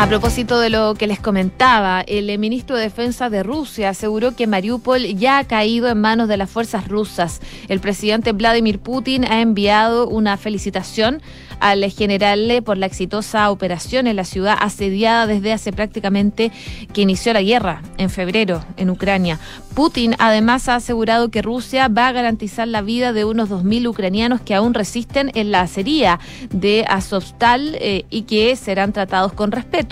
A 0.00 0.08
propósito 0.08 0.58
de 0.58 0.70
lo 0.70 0.94
que 0.94 1.06
les 1.06 1.20
comentaba, 1.20 2.00
el 2.00 2.36
ministro 2.38 2.74
de 2.74 2.84
Defensa 2.84 3.28
de 3.28 3.42
Rusia 3.42 3.90
aseguró 3.90 4.34
que 4.34 4.46
Mariupol 4.46 5.02
ya 5.02 5.36
ha 5.36 5.44
caído 5.44 5.88
en 5.90 6.00
manos 6.00 6.26
de 6.26 6.38
las 6.38 6.48
fuerzas 6.48 6.88
rusas. 6.88 7.42
El 7.68 7.80
presidente 7.80 8.32
Vladimir 8.32 8.78
Putin 8.78 9.26
ha 9.26 9.42
enviado 9.42 10.08
una 10.08 10.38
felicitación 10.38 11.20
al 11.60 11.84
general 11.90 12.62
por 12.64 12.78
la 12.78 12.86
exitosa 12.86 13.50
operación 13.50 14.06
en 14.06 14.16
la 14.16 14.24
ciudad 14.24 14.56
asediada 14.58 15.26
desde 15.26 15.52
hace 15.52 15.70
prácticamente 15.70 16.50
que 16.94 17.02
inició 17.02 17.34
la 17.34 17.42
guerra 17.42 17.82
en 17.98 18.08
febrero 18.08 18.64
en 18.78 18.88
Ucrania. 18.88 19.38
Putin 19.74 20.16
además 20.18 20.68
ha 20.68 20.76
asegurado 20.76 21.30
que 21.30 21.42
Rusia 21.42 21.88
va 21.88 22.08
a 22.08 22.12
garantizar 22.12 22.66
la 22.66 22.80
vida 22.80 23.12
de 23.12 23.26
unos 23.26 23.50
2.000 23.50 23.88
ucranianos 23.88 24.40
que 24.40 24.54
aún 24.54 24.72
resisten 24.72 25.30
en 25.34 25.52
la 25.52 25.60
acería 25.60 26.18
de 26.50 26.86
Azovstal 26.88 27.76
eh, 27.80 28.06
y 28.08 28.22
que 28.22 28.56
serán 28.56 28.92
tratados 28.92 29.34
con 29.34 29.52
respeto. 29.52 29.89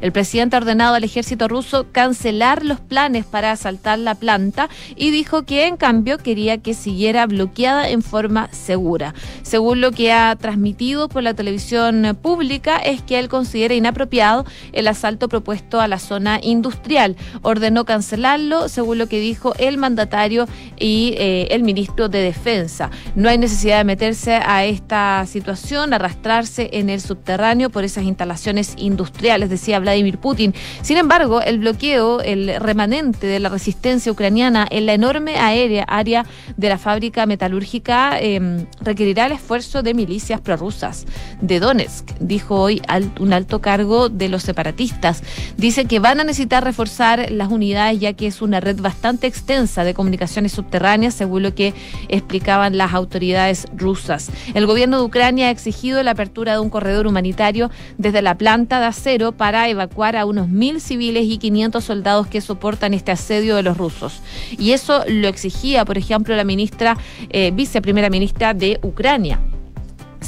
El 0.00 0.12
presidente 0.12 0.56
ha 0.56 0.60
ordenado 0.60 0.94
al 0.94 1.04
ejército 1.04 1.48
ruso 1.48 1.86
cancelar 1.92 2.64
los 2.64 2.80
planes 2.80 3.24
para 3.24 3.52
asaltar 3.52 3.98
la 3.98 4.14
planta 4.14 4.68
y 4.96 5.10
dijo 5.10 5.44
que 5.44 5.66
en 5.66 5.76
cambio 5.76 6.18
quería 6.18 6.58
que 6.58 6.74
siguiera 6.74 7.26
bloqueada 7.26 7.88
en 7.88 8.02
forma 8.02 8.48
segura. 8.52 9.14
Según 9.42 9.80
lo 9.80 9.92
que 9.92 10.12
ha 10.12 10.36
transmitido 10.36 11.08
por 11.08 11.22
la 11.22 11.34
televisión 11.34 12.16
pública, 12.20 12.76
es 12.78 13.02
que 13.02 13.18
él 13.18 13.28
considera 13.28 13.74
inapropiado 13.74 14.44
el 14.72 14.88
asalto 14.88 15.28
propuesto 15.28 15.80
a 15.80 15.88
la 15.88 15.98
zona 15.98 16.38
industrial. 16.42 17.16
Ordenó 17.42 17.84
cancelarlo, 17.84 18.68
según 18.68 18.98
lo 18.98 19.06
que 19.06 19.20
dijo 19.20 19.54
el 19.58 19.78
mandatario 19.78 20.46
y 20.78 21.14
eh, 21.16 21.48
el 21.50 21.62
ministro 21.62 22.08
de 22.08 22.20
Defensa. 22.20 22.90
No 23.14 23.28
hay 23.28 23.38
necesidad 23.38 23.78
de 23.78 23.84
meterse 23.84 24.34
a 24.34 24.64
esta 24.64 25.24
situación, 25.26 25.94
arrastrarse 25.94 26.70
en 26.72 26.90
el 26.90 27.00
subterráneo 27.00 27.70
por 27.70 27.84
esas 27.84 28.04
instalaciones 28.04 28.74
industriales, 28.76 29.39
decía 29.48 29.78
Vladimir 29.78 30.18
Putin. 30.18 30.54
Sin 30.82 30.96
embargo, 30.96 31.40
el 31.40 31.60
bloqueo, 31.60 32.20
el 32.20 32.60
remanente 32.60 33.26
de 33.26 33.40
la 33.40 33.48
resistencia 33.48 34.12
ucraniana 34.12 34.66
en 34.70 34.86
la 34.86 34.94
enorme 34.94 35.38
aérea, 35.38 35.84
área 35.84 36.26
de 36.56 36.68
la 36.68 36.78
fábrica 36.78 37.26
metalúrgica 37.26 38.18
em, 38.20 38.66
requerirá 38.80 39.26
el 39.26 39.32
esfuerzo 39.32 39.82
de 39.82 39.94
milicias 39.94 40.40
prorrusas 40.40 41.06
de 41.40 41.60
Donetsk, 41.60 42.10
dijo 42.20 42.60
hoy 42.60 42.82
un 43.18 43.32
alto 43.32 43.60
cargo 43.60 44.08
de 44.08 44.28
los 44.28 44.42
separatistas. 44.42 45.22
Dice 45.56 45.84
que 45.84 45.98
van 45.98 46.20
a 46.20 46.24
necesitar 46.24 46.64
reforzar 46.64 47.30
las 47.30 47.50
unidades 47.50 48.00
ya 48.00 48.12
que 48.12 48.26
es 48.26 48.42
una 48.42 48.60
red 48.60 48.80
bastante 48.80 49.26
extensa 49.26 49.84
de 49.84 49.94
comunicaciones 49.94 50.52
subterráneas, 50.52 51.14
según 51.14 51.42
lo 51.42 51.54
que 51.54 51.74
explicaban 52.08 52.76
las 52.76 52.94
autoridades 52.94 53.66
rusas. 53.74 54.30
El 54.54 54.66
gobierno 54.66 54.98
de 54.98 55.04
Ucrania 55.04 55.48
ha 55.48 55.50
exigido 55.50 56.02
la 56.02 56.12
apertura 56.12 56.54
de 56.54 56.60
un 56.60 56.70
corredor 56.70 57.06
humanitario 57.06 57.70
desde 57.98 58.22
la 58.22 58.36
planta 58.36 58.80
de 58.80 58.86
acero 58.86 59.29
para 59.32 59.68
evacuar 59.68 60.16
a 60.16 60.24
unos 60.24 60.48
mil 60.48 60.80
civiles 60.80 61.24
y 61.26 61.38
500 61.38 61.84
soldados 61.84 62.26
que 62.26 62.40
soportan 62.40 62.94
este 62.94 63.12
asedio 63.12 63.56
de 63.56 63.62
los 63.62 63.76
rusos. 63.76 64.20
Y 64.58 64.72
eso 64.72 65.04
lo 65.08 65.28
exigía, 65.28 65.84
por 65.84 65.98
ejemplo, 65.98 66.34
la 66.36 66.44
ministra, 66.44 66.96
eh, 67.30 67.50
viceprimera 67.54 68.10
ministra 68.10 68.54
de 68.54 68.78
Ucrania. 68.82 69.40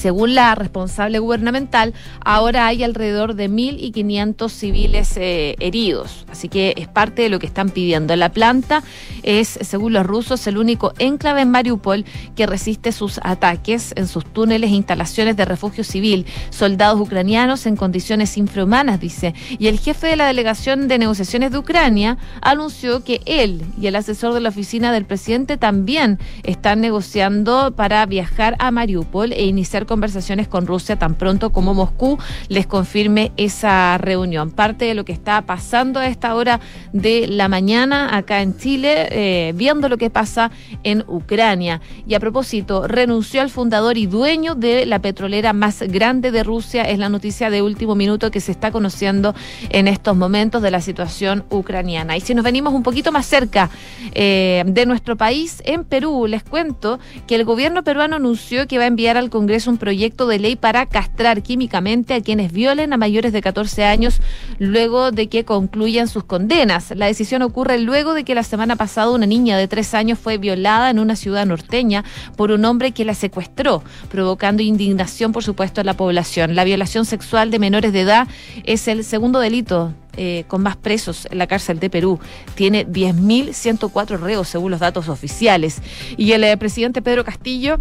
Según 0.02 0.34
la 0.34 0.56
responsable 0.56 1.20
gubernamental, 1.20 1.94
ahora 2.24 2.66
hay 2.66 2.82
alrededor 2.82 3.36
de 3.36 3.48
1.500 3.48 4.50
civiles 4.50 5.16
eh, 5.16 5.54
heridos. 5.60 6.26
Así 6.28 6.48
que 6.48 6.74
es 6.76 6.88
parte 6.88 7.22
de 7.22 7.28
lo 7.28 7.38
que 7.38 7.46
están 7.46 7.70
pidiendo. 7.70 8.16
La 8.16 8.32
planta 8.32 8.82
es, 9.22 9.60
según 9.60 9.92
los 9.92 10.04
rusos, 10.04 10.44
el 10.48 10.58
único 10.58 10.92
enclave 10.98 11.42
en 11.42 11.52
Mariupol 11.52 12.04
que 12.34 12.46
resiste 12.46 12.90
sus 12.90 13.20
ataques 13.22 13.92
en 13.94 14.08
sus 14.08 14.24
túneles 14.26 14.72
e 14.72 14.74
instalaciones 14.74 15.36
de 15.36 15.44
refugio 15.44 15.84
civil. 15.84 16.26
Soldados 16.50 17.00
ucranianos 17.00 17.66
en 17.66 17.76
condiciones 17.76 18.36
infrahumanas, 18.36 18.98
dice. 18.98 19.36
Y 19.56 19.68
el 19.68 19.78
jefe 19.78 20.08
de 20.08 20.16
la 20.16 20.26
delegación 20.26 20.88
de 20.88 20.98
negociaciones 20.98 21.52
de 21.52 21.58
Ucrania 21.58 22.18
anunció 22.40 23.04
que 23.04 23.20
él 23.24 23.62
y 23.80 23.86
el 23.86 23.94
asesor 23.94 24.34
de 24.34 24.40
la 24.40 24.48
oficina 24.48 24.90
del 24.90 25.04
presidente 25.04 25.58
también 25.58 26.18
están 26.42 26.80
negociando 26.80 27.72
para 27.76 28.04
viajar 28.06 28.56
a 28.58 28.72
Mariupol 28.72 29.32
e 29.32 29.44
iniciar 29.44 29.86
conversaciones 29.92 30.48
con 30.48 30.66
Rusia 30.66 30.96
tan 30.96 31.16
pronto 31.16 31.50
como 31.50 31.74
Moscú 31.74 32.18
les 32.48 32.66
confirme 32.66 33.30
esa 33.36 33.98
reunión. 33.98 34.50
Parte 34.50 34.86
de 34.86 34.94
lo 34.94 35.04
que 35.04 35.12
está 35.12 35.42
pasando 35.42 36.00
a 36.00 36.06
esta 36.06 36.34
hora 36.34 36.60
de 36.94 37.26
la 37.28 37.48
mañana 37.48 38.16
acá 38.16 38.40
en 38.40 38.56
Chile, 38.56 39.08
eh, 39.10 39.52
viendo 39.54 39.90
lo 39.90 39.98
que 39.98 40.08
pasa 40.08 40.50
en 40.82 41.04
Ucrania. 41.08 41.82
Y 42.06 42.14
a 42.14 42.20
propósito, 42.20 42.88
renunció 42.88 43.42
al 43.42 43.50
fundador 43.50 43.98
y 43.98 44.06
dueño 44.06 44.54
de 44.54 44.86
la 44.86 45.00
petrolera 45.00 45.52
más 45.52 45.82
grande 45.82 46.30
de 46.30 46.42
Rusia. 46.42 46.84
Es 46.84 46.98
la 46.98 47.10
noticia 47.10 47.50
de 47.50 47.60
último 47.60 47.94
minuto 47.94 48.30
que 48.30 48.40
se 48.40 48.52
está 48.52 48.70
conociendo 48.70 49.34
en 49.68 49.88
estos 49.88 50.16
momentos 50.16 50.62
de 50.62 50.70
la 50.70 50.80
situación 50.80 51.44
ucraniana. 51.50 52.16
Y 52.16 52.22
si 52.22 52.34
nos 52.34 52.44
venimos 52.44 52.72
un 52.72 52.82
poquito 52.82 53.12
más 53.12 53.26
cerca 53.26 53.68
eh, 54.14 54.64
de 54.66 54.86
nuestro 54.86 55.16
país, 55.16 55.62
en 55.66 55.84
Perú, 55.84 56.26
les 56.26 56.42
cuento 56.42 56.98
que 57.26 57.34
el 57.34 57.44
gobierno 57.44 57.84
peruano 57.84 58.16
anunció 58.16 58.66
que 58.66 58.78
va 58.78 58.84
a 58.84 58.86
enviar 58.86 59.18
al 59.18 59.28
Congreso 59.28 59.70
un 59.70 59.78
proyecto 59.82 60.28
de 60.28 60.38
ley 60.38 60.54
para 60.54 60.86
castrar 60.86 61.42
químicamente 61.42 62.14
a 62.14 62.20
quienes 62.20 62.52
violen 62.52 62.92
a 62.92 62.96
mayores 62.96 63.32
de 63.32 63.42
14 63.42 63.84
años 63.84 64.20
luego 64.60 65.10
de 65.10 65.28
que 65.28 65.44
concluyan 65.44 66.06
sus 66.06 66.22
condenas. 66.22 66.92
La 66.94 67.06
decisión 67.06 67.42
ocurre 67.42 67.80
luego 67.80 68.14
de 68.14 68.22
que 68.22 68.36
la 68.36 68.44
semana 68.44 68.76
pasada 68.76 69.10
una 69.10 69.26
niña 69.26 69.58
de 69.58 69.66
3 69.66 69.94
años 69.94 70.20
fue 70.20 70.38
violada 70.38 70.88
en 70.88 71.00
una 71.00 71.16
ciudad 71.16 71.46
norteña 71.46 72.04
por 72.36 72.52
un 72.52 72.64
hombre 72.64 72.92
que 72.92 73.04
la 73.04 73.14
secuestró, 73.14 73.82
provocando 74.08 74.62
indignación, 74.62 75.32
por 75.32 75.42
supuesto, 75.42 75.80
en 75.80 75.86
la 75.86 75.96
población. 75.96 76.54
La 76.54 76.62
violación 76.62 77.04
sexual 77.04 77.50
de 77.50 77.58
menores 77.58 77.92
de 77.92 78.02
edad 78.02 78.28
es 78.62 78.86
el 78.86 79.02
segundo 79.02 79.40
delito 79.40 79.92
eh, 80.16 80.44
con 80.46 80.62
más 80.62 80.76
presos 80.76 81.26
en 81.28 81.38
la 81.38 81.48
cárcel 81.48 81.80
de 81.80 81.90
Perú. 81.90 82.20
Tiene 82.54 82.86
10.104 82.86 84.20
reos 84.20 84.46
según 84.46 84.70
los 84.70 84.78
datos 84.78 85.08
oficiales. 85.08 85.82
Y 86.16 86.32
el 86.32 86.44
eh, 86.44 86.56
presidente 86.56 87.02
Pedro 87.02 87.24
Castillo 87.24 87.80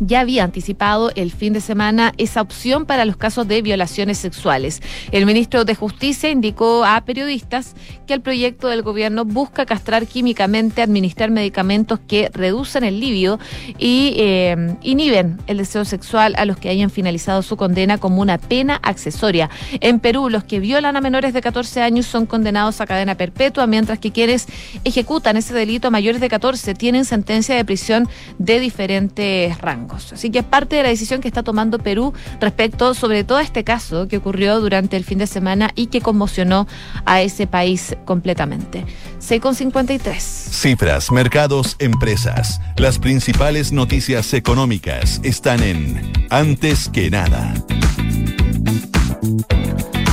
ya 0.00 0.20
había 0.20 0.44
anticipado 0.44 1.10
el 1.14 1.32
fin 1.32 1.52
de 1.52 1.60
semana 1.60 2.12
esa 2.18 2.40
opción 2.40 2.86
para 2.86 3.04
los 3.04 3.16
casos 3.16 3.48
de 3.48 3.62
violaciones 3.62 4.18
sexuales. 4.18 4.82
El 5.12 5.26
ministro 5.26 5.64
de 5.64 5.74
Justicia 5.74 6.30
indicó 6.30 6.84
a 6.84 7.04
periodistas 7.04 7.74
que 8.06 8.14
el 8.14 8.20
proyecto 8.20 8.68
del 8.68 8.82
gobierno 8.82 9.24
busca 9.24 9.66
castrar 9.66 10.06
químicamente, 10.06 10.82
administrar 10.82 11.30
medicamentos 11.30 11.98
que 12.06 12.30
reducen 12.32 12.84
el 12.84 13.00
libido 13.00 13.38
y 13.78 14.14
eh, 14.16 14.76
inhiben 14.82 15.38
el 15.46 15.58
deseo 15.58 15.84
sexual 15.84 16.34
a 16.36 16.44
los 16.44 16.56
que 16.56 16.68
hayan 16.68 16.90
finalizado 16.90 17.42
su 17.42 17.56
condena 17.56 17.98
como 17.98 18.22
una 18.22 18.38
pena 18.38 18.80
accesoria. 18.82 19.50
En 19.80 20.00
Perú, 20.00 20.28
los 20.30 20.44
que 20.44 20.60
violan 20.60 20.96
a 20.96 21.00
menores 21.00 21.32
de 21.32 21.40
14 21.40 21.82
años 21.82 22.06
son 22.06 22.26
condenados 22.26 22.80
a 22.80 22.86
cadena 22.86 23.14
perpetua, 23.14 23.66
mientras 23.66 23.98
que 23.98 24.12
quienes 24.12 24.46
ejecutan 24.84 25.36
ese 25.36 25.54
delito 25.54 25.88
a 25.88 25.90
mayores 25.90 26.20
de 26.20 26.28
14 26.28 26.74
tienen 26.74 27.04
sentencia 27.04 27.54
de 27.54 27.64
prisión 27.64 28.08
de 28.38 28.60
diferentes 28.60 29.58
rangos. 29.58 29.85
Así 29.94 30.30
que 30.30 30.40
es 30.40 30.44
parte 30.44 30.76
de 30.76 30.82
la 30.82 30.88
decisión 30.88 31.20
que 31.20 31.28
está 31.28 31.42
tomando 31.42 31.78
Perú 31.78 32.12
respecto 32.40 32.94
sobre 32.94 33.24
todo 33.24 33.38
a 33.38 33.42
este 33.42 33.64
caso 33.64 34.08
que 34.08 34.18
ocurrió 34.18 34.60
durante 34.60 34.96
el 34.96 35.04
fin 35.04 35.18
de 35.18 35.26
semana 35.26 35.70
y 35.74 35.86
que 35.86 36.00
conmocionó 36.00 36.66
a 37.04 37.22
ese 37.22 37.46
país 37.46 37.96
completamente. 38.04 38.84
6,53. 39.20 40.18
Cifras, 40.18 41.10
mercados, 41.10 41.76
empresas. 41.78 42.60
Las 42.76 42.98
principales 42.98 43.72
noticias 43.72 44.32
económicas 44.34 45.20
están 45.22 45.62
en 45.62 46.12
Antes 46.30 46.88
que 46.88 47.10
nada. 47.10 47.54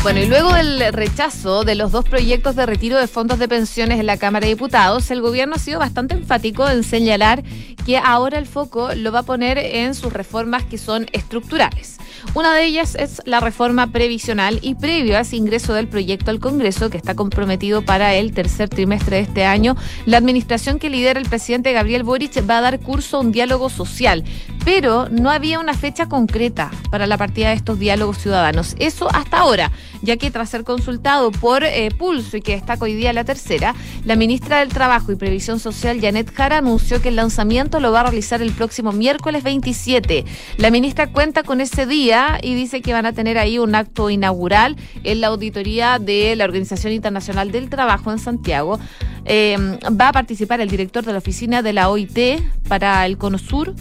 Bueno, 0.03 0.19
y 0.19 0.25
luego 0.25 0.53
del 0.53 0.91
rechazo 0.91 1.63
de 1.63 1.75
los 1.75 1.93
dos 1.93 2.03
proyectos 2.03 2.57
de 2.57 2.65
retiro 2.65 2.99
de 2.99 3.07
fondos 3.07 3.39
de 3.39 3.47
pensiones 3.47 4.01
en 4.01 4.05
la 4.05 4.17
Cámara 4.17 4.45
de 4.45 4.53
Diputados, 4.53 5.09
el 5.11 5.21
gobierno 5.21 5.55
ha 5.55 5.59
sido 5.59 5.79
bastante 5.79 6.13
enfático 6.13 6.67
en 6.67 6.83
señalar 6.83 7.41
que 7.85 7.97
ahora 7.97 8.37
el 8.37 8.45
foco 8.45 8.93
lo 8.95 9.13
va 9.13 9.19
a 9.19 9.23
poner 9.23 9.57
en 9.57 9.95
sus 9.95 10.11
reformas 10.11 10.65
que 10.65 10.77
son 10.77 11.05
estructurales. 11.13 11.99
Una 12.33 12.55
de 12.55 12.65
ellas 12.65 12.95
es 12.95 13.21
la 13.25 13.39
reforma 13.39 13.88
previsional 13.88 14.59
y 14.62 14.75
previo 14.75 15.17
a 15.17 15.21
ese 15.21 15.36
ingreso 15.36 15.73
del 15.73 15.88
proyecto 15.88 16.31
al 16.31 16.39
Congreso, 16.39 16.89
que 16.89 16.97
está 16.97 17.15
comprometido 17.15 17.83
para 17.83 18.15
el 18.15 18.33
tercer 18.33 18.69
trimestre 18.69 19.17
de 19.17 19.21
este 19.23 19.45
año, 19.45 19.75
la 20.05 20.17
administración 20.17 20.79
que 20.79 20.89
lidera 20.89 21.19
el 21.19 21.29
presidente 21.29 21.73
Gabriel 21.73 22.03
Boric 22.03 22.49
va 22.49 22.57
a 22.57 22.62
dar 22.62 22.79
curso 22.79 23.17
a 23.17 23.19
un 23.19 23.31
diálogo 23.31 23.69
social, 23.69 24.23
pero 24.65 25.09
no 25.09 25.29
había 25.29 25.59
una 25.59 25.73
fecha 25.73 26.07
concreta 26.07 26.71
para 26.89 27.05
la 27.05 27.17
partida 27.17 27.49
de 27.49 27.55
estos 27.55 27.77
diálogos 27.77 28.17
ciudadanos. 28.17 28.75
Eso 28.79 29.13
hasta 29.13 29.39
ahora, 29.39 29.71
ya 30.01 30.17
que 30.17 30.31
tras 30.31 30.49
ser 30.49 30.63
consultado 30.63 31.31
por 31.31 31.63
eh, 31.63 31.89
Pulso 31.97 32.38
y 32.38 32.41
que 32.41 32.53
destaca 32.53 32.86
hoy 32.86 32.95
día 32.95 33.13
la 33.13 33.25
tercera, 33.25 33.75
la 34.05 34.15
ministra 34.15 34.59
del 34.59 34.69
Trabajo 34.69 35.12
y 35.12 35.15
Previsión 35.15 35.59
Social, 35.59 36.01
Janet 36.01 36.33
Jara, 36.33 36.57
anunció 36.57 37.01
que 37.01 37.09
el 37.09 37.15
lanzamiento 37.15 37.79
lo 37.79 37.91
va 37.91 38.01
a 38.01 38.03
realizar 38.03 38.41
el 38.41 38.51
próximo 38.51 38.91
miércoles 38.91 39.43
27. 39.43 40.25
La 40.57 40.71
ministra 40.71 41.12
cuenta 41.12 41.43
con 41.43 41.62
ese 41.62 41.86
día 41.86 42.12
y 42.41 42.54
dice 42.54 42.82
que 42.82 42.93
van 42.93 43.06
a 43.06 43.13
tener 43.13 43.38
ahí 43.38 43.58
un 43.58 43.76
acto 43.76 44.10
inaugural 44.10 44.76
en 45.04 45.21
la 45.21 45.28
auditoría 45.28 45.99
de 45.99 46.36
la 46.36 46.45
Organización 46.45 46.93
Internacional 46.93 47.52
del 47.52 47.69
Trabajo 47.69 48.12
en 48.12 48.19
Santiago. 48.19 48.80
Eh, 49.26 49.58
va 49.99 50.10
a 50.10 50.12
participar 50.12 50.62
el 50.62 50.69
director 50.69 51.04
de 51.04 51.13
la 51.13 51.19
oficina 51.19 51.62
de 51.62 51.73
la 51.73 51.89
OIT 51.89 52.41
para 52.67 53.06
el 53.06 53.17
Cono 53.17 53.38
Sur 53.38 53.73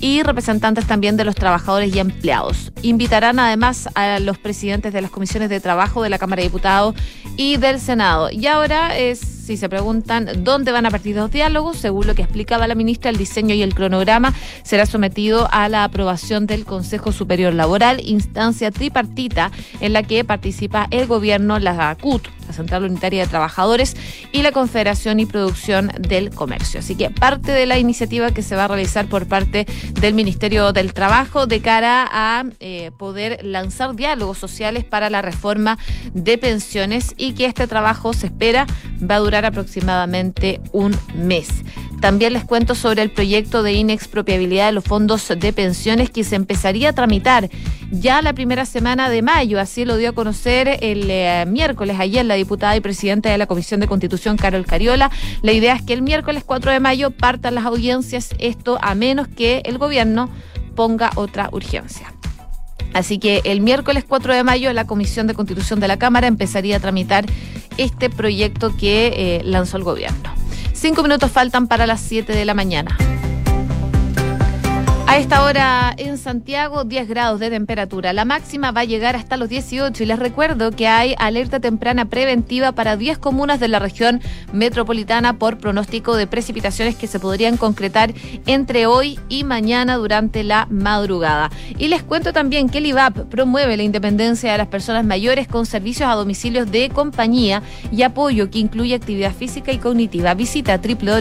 y 0.00 0.22
representantes 0.22 0.86
también 0.86 1.16
de 1.16 1.24
los 1.24 1.34
trabajadores 1.34 1.94
y 1.94 1.98
empleados. 1.98 2.72
Invitarán 2.82 3.38
además 3.38 3.88
a 3.94 4.20
los 4.20 4.38
presidentes 4.38 4.92
de 4.92 5.02
las 5.02 5.10
comisiones 5.10 5.48
de 5.48 5.60
trabajo 5.60 6.02
de 6.02 6.10
la 6.10 6.18
Cámara 6.18 6.42
de 6.42 6.48
Diputados 6.48 6.94
y 7.36 7.56
del 7.56 7.80
Senado. 7.80 8.30
Y 8.30 8.46
ahora 8.46 8.96
es 8.96 9.35
si 9.46 9.56
se 9.56 9.68
preguntan 9.68 10.28
dónde 10.42 10.72
van 10.72 10.86
a 10.86 10.90
partir 10.90 11.14
los 11.14 11.30
diálogos, 11.30 11.78
según 11.78 12.08
lo 12.08 12.16
que 12.16 12.22
explicaba 12.22 12.66
la 12.66 12.74
ministra, 12.74 13.10
el 13.10 13.16
diseño 13.16 13.54
y 13.54 13.62
el 13.62 13.74
cronograma 13.74 14.34
será 14.64 14.86
sometido 14.86 15.48
a 15.52 15.68
la 15.68 15.84
aprobación 15.84 16.46
del 16.46 16.64
Consejo 16.64 17.12
Superior 17.12 17.54
Laboral, 17.54 18.00
instancia 18.04 18.72
tripartita 18.72 19.52
en 19.80 19.92
la 19.92 20.02
que 20.02 20.24
participa 20.24 20.88
el 20.90 21.06
gobierno, 21.06 21.60
la 21.60 21.96
CUT, 22.00 22.26
la 22.46 22.52
Central 22.52 22.84
Unitaria 22.84 23.22
de 23.22 23.28
Trabajadores 23.28 23.96
y 24.32 24.42
la 24.42 24.52
Confederación 24.52 25.20
y 25.20 25.26
Producción 25.26 25.92
del 25.98 26.30
Comercio. 26.30 26.80
Así 26.80 26.96
que 26.96 27.10
parte 27.10 27.52
de 27.52 27.66
la 27.66 27.78
iniciativa 27.78 28.32
que 28.32 28.42
se 28.42 28.56
va 28.56 28.64
a 28.64 28.68
realizar 28.68 29.06
por 29.06 29.26
parte 29.26 29.66
del 30.00 30.14
Ministerio 30.14 30.72
del 30.72 30.92
Trabajo 30.92 31.46
de 31.46 31.60
cara 31.60 32.08
a 32.10 32.44
eh, 32.60 32.90
poder 32.98 33.44
lanzar 33.44 33.94
diálogos 33.94 34.38
sociales 34.38 34.84
para 34.84 35.10
la 35.10 35.22
reforma 35.22 35.78
de 36.14 36.38
pensiones 36.38 37.14
y 37.16 37.34
que 37.34 37.46
este 37.46 37.66
trabajo 37.66 38.12
se 38.12 38.26
espera 38.26 38.66
va 39.08 39.16
a 39.16 39.18
aproximadamente 39.44 40.60
un 40.72 40.96
mes. 41.14 41.48
También 42.00 42.34
les 42.34 42.44
cuento 42.44 42.74
sobre 42.74 43.02
el 43.02 43.10
proyecto 43.10 43.62
de 43.62 43.72
inexpropiabilidad 43.72 44.66
de 44.66 44.72
los 44.72 44.84
fondos 44.84 45.28
de 45.28 45.52
pensiones 45.52 46.10
que 46.10 46.24
se 46.24 46.36
empezaría 46.36 46.90
a 46.90 46.92
tramitar 46.92 47.48
ya 47.90 48.20
la 48.22 48.32
primera 48.32 48.66
semana 48.66 49.08
de 49.08 49.22
mayo. 49.22 49.58
Así 49.58 49.84
lo 49.84 49.96
dio 49.96 50.10
a 50.10 50.12
conocer 50.12 50.78
el 50.82 51.10
eh, 51.10 51.44
miércoles 51.48 51.96
ayer 51.98 52.24
la 52.24 52.34
diputada 52.34 52.76
y 52.76 52.80
presidenta 52.80 53.30
de 53.30 53.38
la 53.38 53.46
Comisión 53.46 53.80
de 53.80 53.88
Constitución, 53.88 54.36
Carol 54.36 54.66
Cariola. 54.66 55.10
La 55.42 55.52
idea 55.52 55.74
es 55.74 55.82
que 55.82 55.94
el 55.94 56.02
miércoles 56.02 56.44
4 56.44 56.70
de 56.70 56.80
mayo 56.80 57.10
partan 57.10 57.54
las 57.54 57.64
audiencias, 57.64 58.30
esto 58.38 58.78
a 58.82 58.94
menos 58.94 59.28
que 59.28 59.62
el 59.64 59.78
gobierno 59.78 60.30
ponga 60.74 61.10
otra 61.14 61.48
urgencia. 61.52 62.15
Así 62.94 63.18
que 63.18 63.42
el 63.44 63.60
miércoles 63.60 64.04
4 64.06 64.34
de 64.34 64.44
mayo 64.44 64.72
la 64.72 64.86
Comisión 64.86 65.26
de 65.26 65.34
Constitución 65.34 65.80
de 65.80 65.88
la 65.88 65.98
Cámara 65.98 66.26
empezaría 66.26 66.76
a 66.76 66.80
tramitar 66.80 67.26
este 67.76 68.10
proyecto 68.10 68.76
que 68.76 69.12
eh, 69.16 69.42
lanzó 69.44 69.76
el 69.76 69.84
gobierno. 69.84 70.30
Cinco 70.72 71.02
minutos 71.02 71.30
faltan 71.30 71.68
para 71.68 71.86
las 71.86 72.00
7 72.00 72.32
de 72.32 72.44
la 72.44 72.54
mañana. 72.54 72.96
A 75.08 75.18
esta 75.18 75.44
hora 75.44 75.94
en 75.98 76.18
Santiago, 76.18 76.82
10 76.82 77.08
grados 77.08 77.38
de 77.38 77.48
temperatura. 77.48 78.12
La 78.12 78.24
máxima 78.24 78.72
va 78.72 78.80
a 78.80 78.84
llegar 78.84 79.14
hasta 79.14 79.36
los 79.36 79.48
18 79.48 80.02
y 80.02 80.06
les 80.06 80.18
recuerdo 80.18 80.72
que 80.72 80.88
hay 80.88 81.14
alerta 81.18 81.60
temprana 81.60 82.06
preventiva 82.06 82.72
para 82.72 82.96
10 82.96 83.18
comunas 83.18 83.60
de 83.60 83.68
la 83.68 83.78
región 83.78 84.20
metropolitana 84.52 85.38
por 85.38 85.58
pronóstico 85.58 86.16
de 86.16 86.26
precipitaciones 86.26 86.96
que 86.96 87.06
se 87.06 87.20
podrían 87.20 87.56
concretar 87.56 88.12
entre 88.46 88.86
hoy 88.86 89.20
y 89.28 89.44
mañana 89.44 89.94
durante 89.94 90.42
la 90.42 90.66
madrugada. 90.70 91.52
Y 91.78 91.86
les 91.86 92.02
cuento 92.02 92.32
también 92.32 92.68
que 92.68 92.78
el 92.78 92.86
IVAP 92.86 93.28
promueve 93.30 93.76
la 93.76 93.84
independencia 93.84 94.50
de 94.50 94.58
las 94.58 94.66
personas 94.66 95.04
mayores 95.04 95.46
con 95.46 95.66
servicios 95.66 96.10
a 96.10 96.14
domicilios 96.14 96.70
de 96.72 96.90
compañía 96.90 97.62
y 97.92 98.02
apoyo 98.02 98.50
que 98.50 98.58
incluye 98.58 98.96
actividad 98.96 99.32
física 99.32 99.70
y 99.70 99.78
cognitiva. 99.78 100.34
Visita 100.34 100.78
www.livap.cl. 100.78 101.20